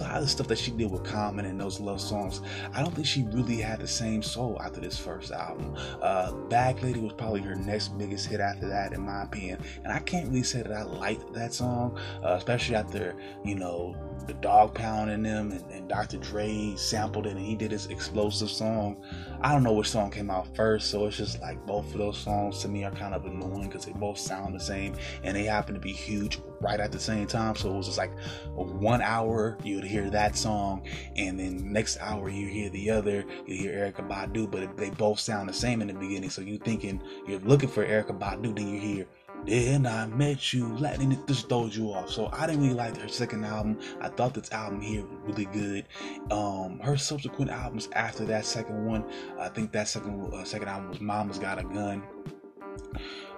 Had 0.00 0.22
the 0.22 0.28
stuff 0.28 0.48
that 0.48 0.58
she 0.58 0.70
did 0.70 0.90
with 0.90 1.04
Common 1.04 1.44
and 1.44 1.60
those 1.60 1.80
love 1.80 2.00
songs. 2.00 2.40
I 2.72 2.82
don't 2.82 2.94
think 2.94 3.06
she 3.06 3.24
really 3.24 3.58
had 3.58 3.80
the 3.80 3.88
same 3.88 4.22
soul 4.22 4.60
after 4.64 4.80
this 4.80 4.98
first 4.98 5.30
album. 5.30 5.74
Uh, 6.00 6.14
uh, 6.24 6.32
Bag 6.48 6.82
Lady 6.82 7.00
was 7.00 7.12
probably 7.12 7.40
her 7.40 7.54
next 7.54 7.88
biggest 7.98 8.26
hit 8.26 8.40
after 8.40 8.68
that, 8.68 8.92
in 8.92 9.00
my 9.02 9.24
opinion. 9.24 9.58
And 9.82 9.92
I 9.92 9.98
can't 9.98 10.28
really 10.28 10.42
say 10.42 10.62
that 10.62 10.72
I 10.72 10.82
liked 10.82 11.32
that 11.34 11.52
song, 11.52 11.98
uh, 12.22 12.34
especially 12.38 12.76
after, 12.76 13.14
you 13.44 13.56
know, 13.56 13.94
the 14.26 14.34
dog 14.34 14.74
pound 14.74 15.10
in 15.10 15.22
them 15.22 15.52
and, 15.52 15.70
and, 15.70 15.88
Dr. 15.88 16.16
Dre 16.16 16.74
sampled 16.76 17.26
it 17.26 17.36
and 17.36 17.44
he 17.44 17.54
did 17.54 17.70
his 17.70 17.86
explosive 17.86 18.48
song. 18.48 18.96
I 19.40 19.52
don't 19.52 19.62
know 19.62 19.72
which 19.72 19.90
song 19.90 20.10
came 20.10 20.30
out 20.30 20.54
first, 20.56 20.90
so 20.90 21.06
it's 21.06 21.16
just 21.16 21.40
like 21.40 21.64
both 21.66 21.92
of 21.92 21.98
those 21.98 22.18
songs 22.18 22.60
to 22.62 22.68
me 22.68 22.84
are 22.84 22.90
kind 22.90 23.14
of 23.14 23.24
annoying 23.26 23.68
because 23.68 23.84
they 23.84 23.92
both 23.92 24.18
sound 24.18 24.54
the 24.54 24.60
same 24.60 24.94
and 25.22 25.36
they 25.36 25.44
happen 25.44 25.74
to 25.74 25.80
be 25.80 25.92
huge 25.92 26.38
right 26.60 26.80
at 26.80 26.92
the 26.92 27.00
same 27.00 27.26
time. 27.26 27.54
So 27.56 27.70
it 27.70 27.76
was 27.76 27.86
just 27.86 27.98
like 27.98 28.12
one 28.54 29.02
hour 29.02 29.58
you'd 29.62 29.84
hear 29.84 30.08
that 30.10 30.36
song, 30.36 30.86
and 31.16 31.38
then 31.38 31.72
next 31.72 31.98
hour 32.00 32.28
you 32.28 32.48
hear 32.48 32.70
the 32.70 32.90
other. 32.90 33.24
You 33.46 33.56
hear 33.56 33.92
Erykah 33.92 34.08
Badu, 34.08 34.50
but 34.50 34.76
they 34.76 34.90
both 34.90 35.20
sound 35.20 35.48
the 35.48 35.52
same 35.52 35.82
in 35.82 35.88
the 35.88 35.94
beginning. 35.94 36.30
So 36.30 36.40
you're 36.40 36.58
thinking 36.58 37.02
you're 37.26 37.40
looking 37.40 37.68
for 37.68 37.84
Erykah 37.84 38.18
Badu, 38.18 38.54
then 38.56 38.68
you 38.68 38.80
hear 38.80 39.06
then 39.46 39.86
I 39.86 40.06
met 40.06 40.52
you, 40.52 40.74
letting 40.76 41.12
it 41.12 41.26
just 41.26 41.48
throws 41.48 41.76
you 41.76 41.92
off. 41.92 42.10
So 42.10 42.28
I 42.32 42.46
didn't 42.46 42.62
really 42.62 42.74
like 42.74 42.96
her 42.98 43.08
second 43.08 43.44
album. 43.44 43.78
I 44.00 44.08
thought 44.08 44.34
this 44.34 44.50
album 44.52 44.80
here 44.80 45.02
was 45.02 45.18
really 45.24 45.46
good. 45.46 45.86
Um, 46.30 46.78
her 46.80 46.96
subsequent 46.96 47.50
albums 47.50 47.88
after 47.92 48.24
that 48.26 48.46
second 48.46 48.84
one, 48.86 49.04
I 49.38 49.48
think 49.48 49.72
that 49.72 49.88
second 49.88 50.32
uh, 50.32 50.44
second 50.44 50.68
album 50.68 50.90
was 50.90 51.00
Mama's 51.00 51.38
Got 51.38 51.58
a 51.58 51.64
Gun. 51.64 52.02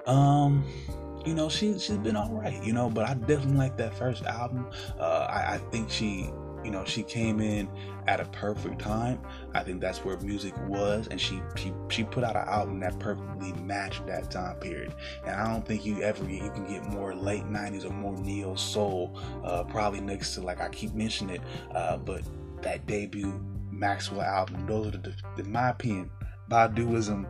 Um, 0.07 0.65
you 1.25 1.35
know, 1.35 1.49
she 1.49 1.79
she's 1.79 1.99
been 1.99 2.17
all 2.17 2.33
right, 2.33 2.63
you 2.63 2.73
know, 2.73 2.89
but 2.89 3.09
I 3.09 3.15
definitely 3.15 3.57
like 3.57 3.77
that 3.79 3.95
first 3.99 4.25
album. 4.25 4.67
Uh, 4.99 5.27
I, 5.29 5.55
I 5.55 5.59
think 5.71 5.91
she 5.91 6.31
you 6.65 6.71
know 6.71 6.85
she 6.85 7.03
came 7.03 7.41
in 7.41 7.69
at 8.07 8.21
a 8.21 8.25
perfect 8.27 8.79
time. 8.79 9.21
I 9.55 9.63
think 9.63 9.81
that's 9.81 10.05
where 10.05 10.17
music 10.19 10.55
was 10.67 11.09
and 11.09 11.21
she 11.21 11.41
she, 11.57 11.73
she 11.89 12.05
put 12.05 12.25
out 12.25 12.37
an 12.37 12.49
album 12.49 12.81
that 12.81 12.99
perfectly 12.99 13.53
matched 13.55 14.07
that 14.07 14.31
time 14.31 14.57
period. 14.57 14.95
And 15.25 15.35
i 15.35 15.53
don't 15.53 15.67
think 15.67 15.85
you 15.85 16.03
ever 16.03 16.25
you 16.29 16.51
can 16.51 16.67
get 16.67 16.85
more 16.87 17.15
late 17.15 17.45
90s 17.45 17.85
or 17.85 17.93
more 17.93 18.17
neo 18.17 18.55
soul 18.55 19.19
uh, 19.45 19.65
probably 19.65 20.01
next 20.01 20.35
to 20.35 20.41
like 20.41 20.61
i 20.61 20.69
keep 20.69 20.93
mentioning 20.95 21.37
it 21.37 21.43
uh, 21.75 21.97
but 21.97 22.23
that 22.63 22.87
debut 22.87 23.41
maxwell 23.71 24.23
album 24.23 24.67
those 24.67 24.89
are 24.89 24.99
the 24.99 25.15
in 25.39 25.51
my 25.51 25.71
opinion 25.71 26.11
Baduizm 26.51 27.27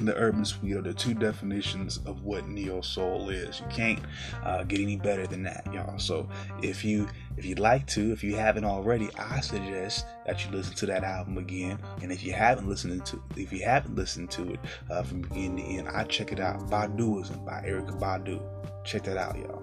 the 0.00 0.14
urban 0.16 0.44
suite 0.44 0.76
are 0.76 0.82
the 0.82 0.94
two 0.94 1.14
definitions 1.14 1.98
of 2.06 2.22
what 2.22 2.48
neo 2.48 2.80
soul 2.80 3.28
is. 3.28 3.60
You 3.60 3.66
can't 3.70 4.00
uh, 4.42 4.64
get 4.64 4.80
any 4.80 4.96
better 4.96 5.26
than 5.26 5.42
that, 5.44 5.66
y'all. 5.72 5.98
So 5.98 6.28
if 6.62 6.84
you 6.84 7.08
if 7.36 7.44
you'd 7.44 7.58
like 7.58 7.86
to, 7.88 8.12
if 8.12 8.22
you 8.22 8.36
haven't 8.36 8.64
already, 8.64 9.08
I 9.18 9.40
suggest 9.40 10.06
that 10.26 10.44
you 10.44 10.50
listen 10.50 10.74
to 10.76 10.86
that 10.86 11.04
album 11.04 11.38
again. 11.38 11.78
And 12.02 12.12
if 12.12 12.22
you 12.24 12.32
haven't 12.32 12.68
listened 12.68 13.04
to 13.06 13.22
if 13.36 13.52
you 13.52 13.64
haven't 13.64 13.94
listened 13.94 14.30
to 14.32 14.54
it 14.54 14.60
uh, 14.90 15.02
from 15.02 15.22
beginning 15.22 15.56
to 15.56 15.62
end, 15.62 15.88
I 15.88 16.04
check 16.04 16.32
it 16.32 16.40
out. 16.40 16.60
Baduizm 16.70 17.44
by 17.44 17.62
Erykah 17.66 17.98
Badu. 17.98 18.71
Check 18.84 19.04
that 19.04 19.16
out, 19.16 19.38
y'all. 19.38 19.62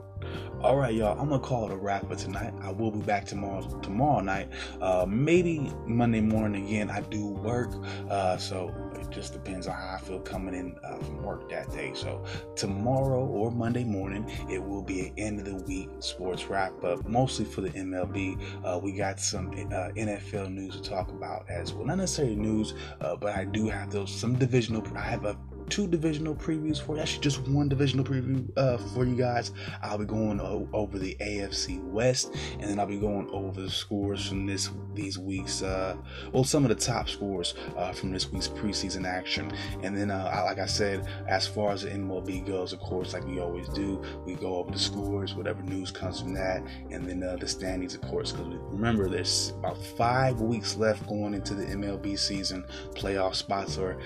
All 0.62 0.76
right, 0.76 0.94
y'all. 0.94 1.20
I'm 1.20 1.30
gonna 1.30 1.40
call 1.40 1.66
it 1.66 1.72
a 1.72 1.78
wrap 1.78 2.08
for 2.08 2.16
tonight. 2.16 2.54
I 2.62 2.72
will 2.72 2.92
be 2.92 3.00
back 3.00 3.26
tomorrow 3.26 3.62
tomorrow 3.82 4.20
night. 4.20 4.50
Uh, 4.82 5.06
maybe 5.08 5.72
Monday 5.86 6.20
morning 6.20 6.66
again. 6.66 6.90
I 6.90 7.02
do 7.02 7.28
work, 7.28 7.72
uh, 8.10 8.38
so 8.38 8.74
it 9.00 9.10
just 9.10 9.32
depends 9.32 9.68
on 9.68 9.76
how 9.76 9.96
I 9.96 10.00
feel 10.00 10.20
coming 10.20 10.54
in 10.54 10.76
uh, 10.84 10.98
from 10.98 11.24
work 11.24 11.50
that 11.50 11.72
day. 11.72 11.92
So 11.94 12.24
tomorrow 12.56 13.26
or 13.26 13.52
Monday 13.52 13.86
morning, 13.86 14.30
it 14.50 14.62
will 14.62 14.82
be 14.82 15.08
an 15.08 15.14
end 15.18 15.40
of 15.40 15.46
the 15.46 15.56
week 15.66 15.90
sports 16.00 16.48
wrap 16.48 16.84
up, 16.84 17.08
mostly 17.08 17.46
for 17.46 17.62
the 17.62 17.70
MLB. 17.70 18.38
Uh, 18.64 18.80
we 18.80 18.92
got 18.92 19.20
some 19.20 19.48
uh, 19.48 19.92
NFL 19.96 20.52
news 20.52 20.76
to 20.76 20.82
talk 20.82 21.10
about 21.10 21.50
as 21.50 21.74
well. 21.74 21.86
Not 21.86 22.00
necessarily 22.00 22.36
news, 22.36 22.74
uh, 23.00 23.16
but 23.16 23.34
I 23.36 23.46
do 23.46 23.70
have 23.70 23.92
those 23.92 24.14
some 24.14 24.36
divisional. 24.36 24.86
I 24.98 25.02
have 25.02 25.24
a 25.24 25.38
two 25.70 25.88
divisional 25.88 26.36
previews 26.36 26.82
for 26.82 26.96
you. 26.96 27.02
Actually, 27.02 27.22
just 27.22 27.48
one 27.48 27.70
divisional 27.70 28.04
preview 28.04 28.50
uh, 28.58 28.78
for 28.78 29.06
you 29.06 29.16
guys. 29.16 29.52
I'll 29.82 29.98
be 29.98 30.06
going 30.06 30.40
over 30.74 30.98
the 30.98 31.16
AFC 31.22 31.84
West, 31.84 32.36
and 32.60 32.64
then 32.64 32.80
I'll 32.80 32.86
be 32.86 32.98
going 32.98 33.30
over 33.32 33.62
the 33.62 33.70
scores 33.70 34.28
from 34.28 34.46
this 34.46 34.70
these 34.94 35.18
weeks. 35.18 35.62
Uh, 35.62 35.96
well, 36.34 36.44
some 36.44 36.64
of 36.64 36.70
the 36.70 36.76
top 36.76 37.10
scores 37.10 37.54
uh, 37.78 37.92
from 37.92 38.12
this 38.12 38.32
week's 38.32 38.48
preseason 38.48 39.06
action, 39.06 39.52
and 39.84 39.96
then 39.96 40.12
uh, 40.12 40.44
like 40.46 40.60
I 40.60 40.66
said, 40.66 41.08
as 41.28 41.48
far 41.48 41.72
as 41.72 41.84
the 41.84 41.90
MLB 41.90 42.46
goes, 42.46 42.74
of 42.74 42.80
course, 42.80 43.14
like 43.14 43.26
we 43.26 43.40
always 43.40 43.70
do, 43.70 44.02
we 44.26 44.36
go 44.36 44.56
over 44.56 44.72
the 44.72 44.80
scores, 44.80 45.36
whatever 45.36 45.62
news 45.64 45.92
comes 45.92 46.22
from 46.22 46.34
that, 46.34 46.64
and 46.90 47.08
then 47.08 47.24
uh, 47.24 47.36
the 47.36 47.48
standings, 47.48 47.96
of 47.96 48.02
course, 48.02 48.32
because 48.32 48.48
remember 48.72 49.08
there's 49.08 49.54
about 49.60 49.78
five 49.98 50.42
weeks 50.42 50.76
left 50.76 51.08
going 51.08 51.34
into 51.34 51.54
the 51.54 51.66
MLB 51.66 52.18
season. 52.18 52.66
Playoff 52.94 53.36
spots 53.36 53.78
are 53.78 53.98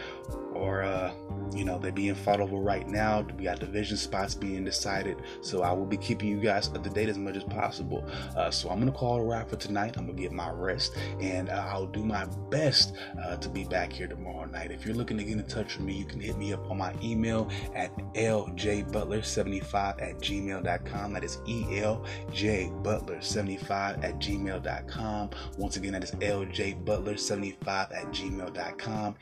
or 0.56 0.84
uh, 0.84 1.12
you 1.54 1.66
know 1.66 1.78
they're 1.78 1.92
being 1.92 2.16
fought 2.16 2.40
over 2.40 2.56
right 2.58 2.88
now. 2.88 3.26
We 3.38 3.44
got 3.46 3.60
division 3.60 3.98
spots 3.98 4.36
being 4.36 4.64
decided, 4.64 5.18
so 5.42 5.64
I 5.64 5.72
will 5.72 5.86
be 5.86 5.98
keeping 5.98 6.30
you 6.30 6.40
guys 6.40 6.68
up 6.70 6.84
to 6.84 6.90
date 6.90 7.10
as 7.10 7.18
much 7.18 7.36
as 7.36 7.44
possible. 7.44 8.06
Uh, 8.36 8.50
so 8.52 8.70
I'm 8.70 8.80
gonna 8.80 8.92
call 8.92 9.18
it 9.18 9.22
a 9.22 9.26
wrap 9.26 9.50
for 9.50 9.58
tonight. 9.58 9.96
I'm 9.98 10.06
gonna 10.08 10.20
get 10.20 10.32
my 10.32 10.52
rest, 10.52 10.96
and 11.20 11.50
uh, 11.50 11.66
I'll 11.70 11.88
do 11.88 12.04
my 12.04 12.26
best 12.50 12.94
uh, 13.24 13.36
to 13.38 13.50
be 13.50 13.64
back 13.66 13.94
here 13.94 14.08
tomorrow 14.08 14.46
night. 14.46 14.72
If 14.72 14.86
you're 14.86 14.96
looking 14.96 15.18
to 15.18 15.24
get 15.24 15.38
in 15.38 15.46
touch 15.46 15.78
with 15.78 15.86
me, 15.86 15.94
you 15.94 16.06
can 16.06 16.20
hit 16.20 16.38
me 16.38 16.54
up 16.54 16.70
on 16.70 16.78
my 16.78 16.94
email 17.04 17.50
at 17.76 17.96
ljbutler75 18.14 20.02
at 20.02 20.18
gmail.com. 20.20 21.14
That 21.14 21.24
is 21.24 21.38
eljbutler75 21.38 24.04
at 24.04 24.20
gmail.com. 24.20 25.30
Once 25.58 25.78
again, 25.78 25.94
that 25.94 26.04
is 26.04 26.12
ljbutler75 26.12 27.68
at 27.68 28.12
gmail.com. 28.12 29.16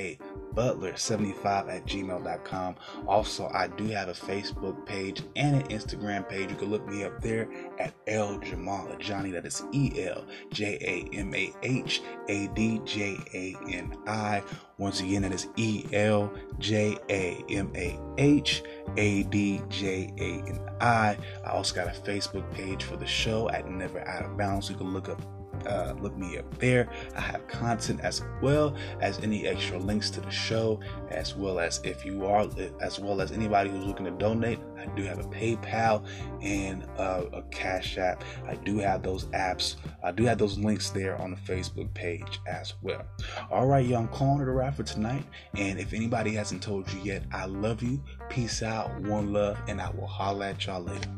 elj 0.00 0.18
butler75 0.54 1.68
at 1.68 1.86
gmail.com. 1.86 2.74
Also, 3.06 3.48
I 3.52 3.68
do 3.68 3.86
have 3.88 4.08
a 4.08 4.12
Facebook 4.12 4.84
page 4.86 5.22
and 5.36 5.62
an 5.62 5.68
Instagram 5.68 6.28
page. 6.28 6.50
You 6.50 6.56
can 6.56 6.70
look 6.70 6.86
me 6.88 7.04
up 7.04 7.20
there 7.20 7.48
at 7.78 7.94
L 8.06 8.38
Jamal 8.38 8.94
Johnny. 8.98 9.30
That 9.30 9.46
is 9.46 9.64
E 9.72 10.04
L 10.06 10.24
J 10.50 10.78
A 10.80 11.16
M 11.16 11.34
A 11.34 11.52
H 11.62 12.02
A 12.28 12.48
D 12.48 12.80
J 12.84 13.18
A 13.34 13.56
N 13.68 13.96
I. 14.06 14.42
Once 14.78 15.00
again, 15.00 15.22
that 15.22 15.32
is 15.32 15.48
E 15.56 15.84
L 15.92 16.32
J 16.58 16.98
A 17.08 17.44
M 17.48 17.70
A 17.76 17.98
H 18.18 18.62
A 18.96 19.22
D 19.24 19.62
J 19.68 20.12
A 20.18 20.48
N 20.48 20.60
I. 20.80 21.16
I 21.44 21.50
also 21.50 21.74
got 21.74 21.86
a 21.86 22.00
Facebook 22.00 22.50
page 22.52 22.84
for 22.84 22.96
the 22.96 23.06
show 23.06 23.48
at 23.50 23.70
Never 23.70 24.06
Out 24.08 24.24
of 24.24 24.36
Bounds. 24.36 24.68
You 24.70 24.76
can 24.76 24.92
look 24.92 25.08
up 25.08 25.22
uh, 25.66 25.94
look 26.00 26.16
me 26.16 26.38
up 26.38 26.58
there. 26.58 26.88
I 27.16 27.20
have 27.20 27.46
content 27.48 28.00
as 28.00 28.22
well 28.42 28.74
as 29.00 29.18
any 29.20 29.46
extra 29.46 29.78
links 29.78 30.10
to 30.10 30.20
the 30.20 30.30
show, 30.30 30.80
as 31.10 31.34
well 31.36 31.58
as 31.60 31.80
if 31.84 32.04
you 32.04 32.26
are, 32.26 32.48
as 32.80 32.98
well 32.98 33.20
as 33.20 33.32
anybody 33.32 33.70
who's 33.70 33.84
looking 33.84 34.06
to 34.06 34.12
donate. 34.12 34.58
I 34.78 34.86
do 34.96 35.02
have 35.02 35.18
a 35.18 35.24
PayPal 35.24 36.06
and 36.42 36.84
a 36.98 37.42
Cash 37.50 37.98
App. 37.98 38.24
I 38.46 38.54
do 38.54 38.78
have 38.78 39.02
those 39.02 39.26
apps. 39.26 39.76
I 40.02 40.12
do 40.12 40.24
have 40.24 40.38
those 40.38 40.58
links 40.58 40.90
there 40.90 41.20
on 41.20 41.30
the 41.30 41.36
Facebook 41.36 41.92
page 41.94 42.40
as 42.46 42.74
well. 42.82 43.04
All 43.50 43.66
right, 43.66 43.84
y'all. 43.84 44.00
I'm 44.00 44.08
calling 44.08 44.40
it 44.40 44.48
a 44.48 44.50
wrap 44.50 44.76
for 44.76 44.82
tonight. 44.82 45.24
And 45.54 45.78
if 45.78 45.92
anybody 45.92 46.32
hasn't 46.32 46.62
told 46.62 46.90
you 46.92 47.00
yet, 47.00 47.24
I 47.32 47.44
love 47.44 47.82
you. 47.82 48.02
Peace 48.30 48.62
out, 48.62 48.98
one 49.02 49.32
love, 49.32 49.58
and 49.68 49.80
I 49.80 49.90
will 49.90 50.06
holla 50.06 50.50
at 50.50 50.66
y'all 50.66 50.82
later. 50.82 51.10